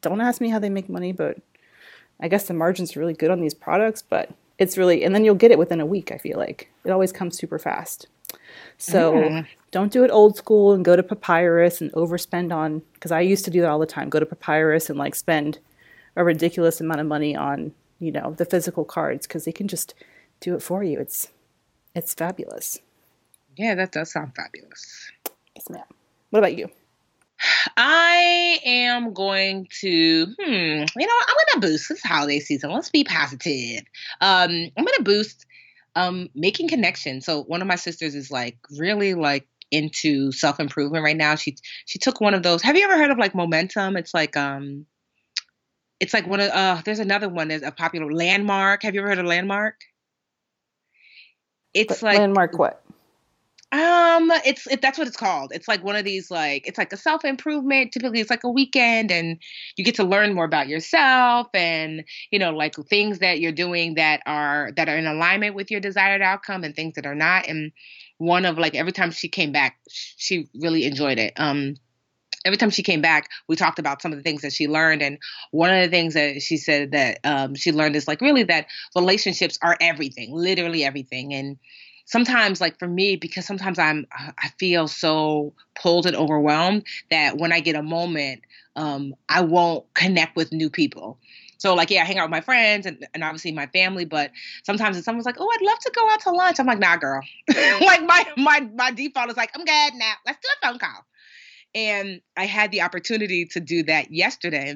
[0.02, 1.38] Don't ask me how they make money, but
[2.20, 5.24] I guess the margins are really good on these products, but it's really, and then
[5.24, 6.70] you'll get it within a week, I feel like.
[6.84, 8.08] It always comes super fast.
[8.78, 9.48] So mm.
[9.72, 13.46] don't do it old school and go to Papyrus and overspend on, because I used
[13.46, 15.60] to do that all the time go to Papyrus and like spend
[16.18, 19.94] a ridiculous amount of money on, you know, the physical cards because they can just
[20.42, 21.00] do it for you.
[21.00, 21.30] It's,
[21.96, 22.80] it's fabulous.
[23.56, 25.12] Yeah, that does sound fabulous.
[26.30, 26.70] What about you?
[27.76, 32.72] I am going to, hmm, you know, I'm going to boost this holiday season.
[32.72, 33.84] Let's be positive.
[34.22, 35.46] Um, I'm going to boost
[35.96, 37.26] um, making connections.
[37.26, 41.36] So one of my sisters is like really like into self improvement right now.
[41.36, 42.62] She she took one of those.
[42.62, 43.98] Have you ever heard of like Momentum?
[43.98, 44.86] It's like um,
[46.00, 46.82] it's like one of uh.
[46.84, 47.48] There's another one.
[47.48, 48.84] There's a popular Landmark.
[48.84, 49.82] Have you ever heard of Landmark?
[51.74, 52.84] It's but like Landmark what?
[53.74, 55.52] Um, it's it, that's what it's called.
[55.54, 57.92] It's like one of these like it's like a self improvement.
[57.92, 59.40] Typically, it's like a weekend, and
[59.76, 63.96] you get to learn more about yourself, and you know, like things that you're doing
[63.96, 67.48] that are that are in alignment with your desired outcome, and things that are not.
[67.48, 67.74] And
[68.20, 71.34] one of like every time she came back, she really enjoyed it.
[71.36, 71.76] Um,
[72.46, 75.02] every time she came back, we talked about some of the things that she learned.
[75.02, 75.18] And
[75.52, 78.68] one of the things that she said that um, she learned is like really that
[78.96, 81.34] relationships are everything, literally everything.
[81.34, 81.58] And
[82.08, 87.52] sometimes like for me because sometimes i'm i feel so pulled and overwhelmed that when
[87.52, 88.42] i get a moment
[88.76, 91.20] um, i won't connect with new people.
[91.58, 94.32] So like yeah i hang out with my friends and, and obviously my family but
[94.64, 96.60] sometimes if someone's like oh i'd love to go out to lunch.
[96.60, 97.22] I'm like nah girl.
[97.82, 100.14] Like my my my default is like i'm good now.
[100.26, 101.06] Let's do a phone call.
[101.76, 104.76] And i had the opportunity to do that yesterday.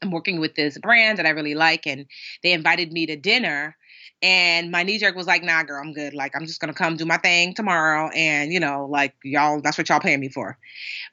[0.00, 2.06] I'm working with this brand that i really like and
[2.42, 3.76] they invited me to dinner
[4.22, 6.14] and my knee jerk was like, nah, girl, I'm good.
[6.14, 8.10] Like, I'm just going to come do my thing tomorrow.
[8.10, 10.58] And, you know, like, y'all, that's what y'all paying me for.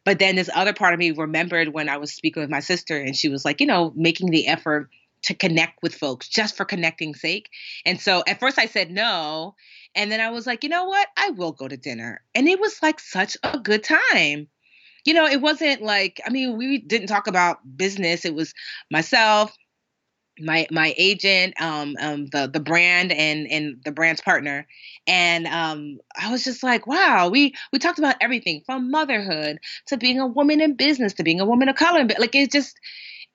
[0.04, 2.98] But then this other part of me remembered when I was speaking with my sister,
[2.98, 4.90] and she was like, you know, making the effort
[5.24, 7.50] to connect with folks just for connecting's sake.
[7.86, 9.56] And so at first I said no.
[9.96, 11.08] And then I was like, you know what?
[11.18, 12.22] I will go to dinner.
[12.36, 14.48] And it was like such a good time.
[15.04, 18.26] You know, it wasn't like, I mean, we didn't talk about business.
[18.26, 18.54] It was
[18.92, 19.56] myself,
[20.40, 24.68] my my agent, um, um, the the brand and and the brand's partner,
[25.08, 29.98] and um, I was just like, wow, we we talked about everything from motherhood to
[29.98, 32.78] being a woman in business to being a woman of color, like it just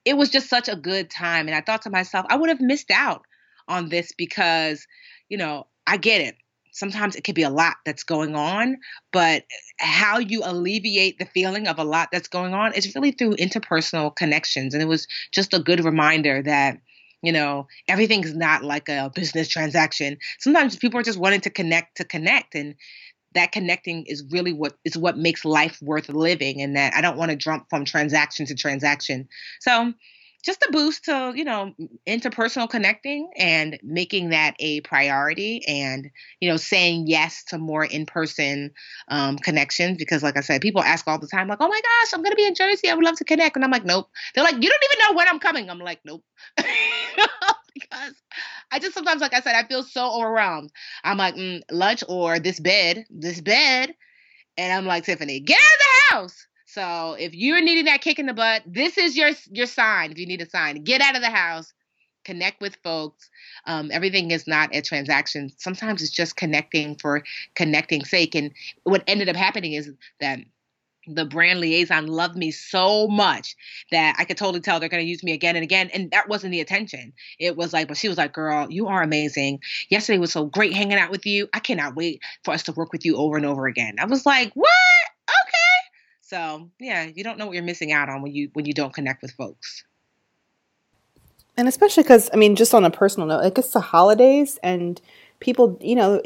[0.05, 2.61] it was just such a good time, and I thought to myself, I would have
[2.61, 3.23] missed out
[3.67, 4.85] on this because,
[5.29, 6.35] you know, I get it.
[6.73, 8.77] Sometimes it could be a lot that's going on,
[9.11, 9.43] but
[9.79, 14.15] how you alleviate the feeling of a lot that's going on is really through interpersonal
[14.15, 14.73] connections.
[14.73, 16.77] And it was just a good reminder that
[17.21, 20.17] you know everything's not like a business transaction.
[20.39, 22.75] Sometimes people are just wanting to connect to connect and
[23.33, 27.17] that connecting is really what is what makes life worth living and that i don't
[27.17, 29.27] want to jump from transaction to transaction.
[29.61, 29.93] So
[30.43, 31.73] just a boost to you know
[32.07, 36.09] interpersonal connecting and making that a priority and
[36.39, 38.71] you know saying yes to more in-person
[39.09, 42.13] um, connections because like i said people ask all the time like oh my gosh
[42.13, 44.09] i'm to be in jersey i would love to connect and i'm like nope.
[44.33, 45.69] They're like you don't even know when i'm coming.
[45.69, 46.23] I'm like nope
[47.73, 48.13] because
[48.71, 50.71] i just sometimes like i said i feel so overwhelmed
[51.03, 53.93] i'm like mm, lunch or this bed this bed
[54.57, 58.17] and i'm like tiffany get out of the house so if you're needing that kick
[58.17, 60.13] in the butt, this is your your sign.
[60.13, 61.73] If you need a sign, get out of the house,
[62.23, 63.29] connect with folks.
[63.65, 65.49] Um, everything is not a transaction.
[65.57, 67.23] Sometimes it's just connecting for
[67.55, 68.35] connecting sake.
[68.35, 68.53] And
[68.83, 69.91] what ended up happening is
[70.21, 70.39] that
[71.07, 73.55] the brand liaison loved me so much
[73.91, 75.89] that I could totally tell they're going to use me again and again.
[75.93, 77.13] And that wasn't the intention.
[77.39, 79.61] It was like, but she was like, girl, you are amazing.
[79.89, 81.49] Yesterday was so great hanging out with you.
[81.53, 83.95] I cannot wait for us to work with you over and over again.
[83.99, 84.69] I was like, what?
[85.27, 85.91] Okay.
[86.21, 88.93] So yeah, you don't know what you're missing out on when you when you don't
[88.93, 89.83] connect with folks.
[91.57, 95.01] And especially because I mean, just on a personal note, like it's the holidays and
[95.41, 96.21] people, you know,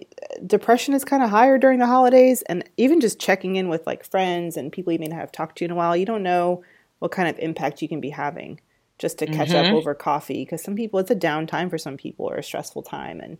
[0.45, 4.05] depression is kind of higher during the holidays, and even just checking in with like
[4.05, 6.63] friends and people you may not have talked to in a while, you don't know
[6.99, 8.59] what kind of impact you can be having
[8.99, 9.65] just to catch mm-hmm.
[9.65, 10.45] up over coffee.
[10.45, 13.39] Because some people, it's a downtime for some people or a stressful time, and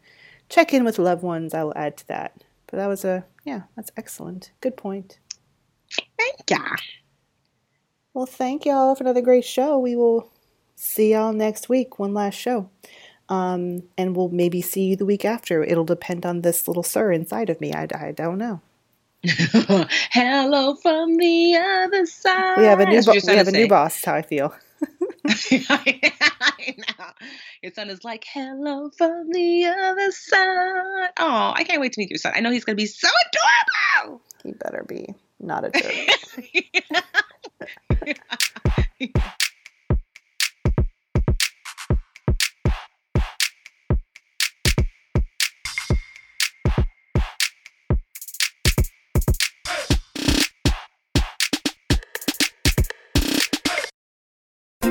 [0.49, 1.53] check in with loved ones.
[1.53, 2.43] I will add to that.
[2.67, 4.51] But that was a yeah, that's excellent.
[4.61, 5.19] Good point.
[6.17, 6.76] Thank ya.
[8.13, 9.78] Well, thank y'all for another great show.
[9.78, 10.32] We will
[10.76, 12.69] see y'all next week, one last show.
[13.30, 15.63] Um, and we'll maybe see you the week after.
[15.63, 17.73] It'll depend on this little sir inside of me.
[17.73, 18.61] I, I don't know.
[19.26, 22.57] Hello from the other side.
[22.57, 24.05] We have a new, bo- we have a new boss.
[24.05, 24.53] How I feel.
[25.28, 27.05] I know.
[27.63, 32.11] Your son is like, "Hello from the other side." Oh, I can't wait to meet
[32.11, 32.34] your son.
[32.36, 33.07] I know he's going to be so
[34.03, 34.21] adorable.
[34.43, 35.93] He better be not a jerk.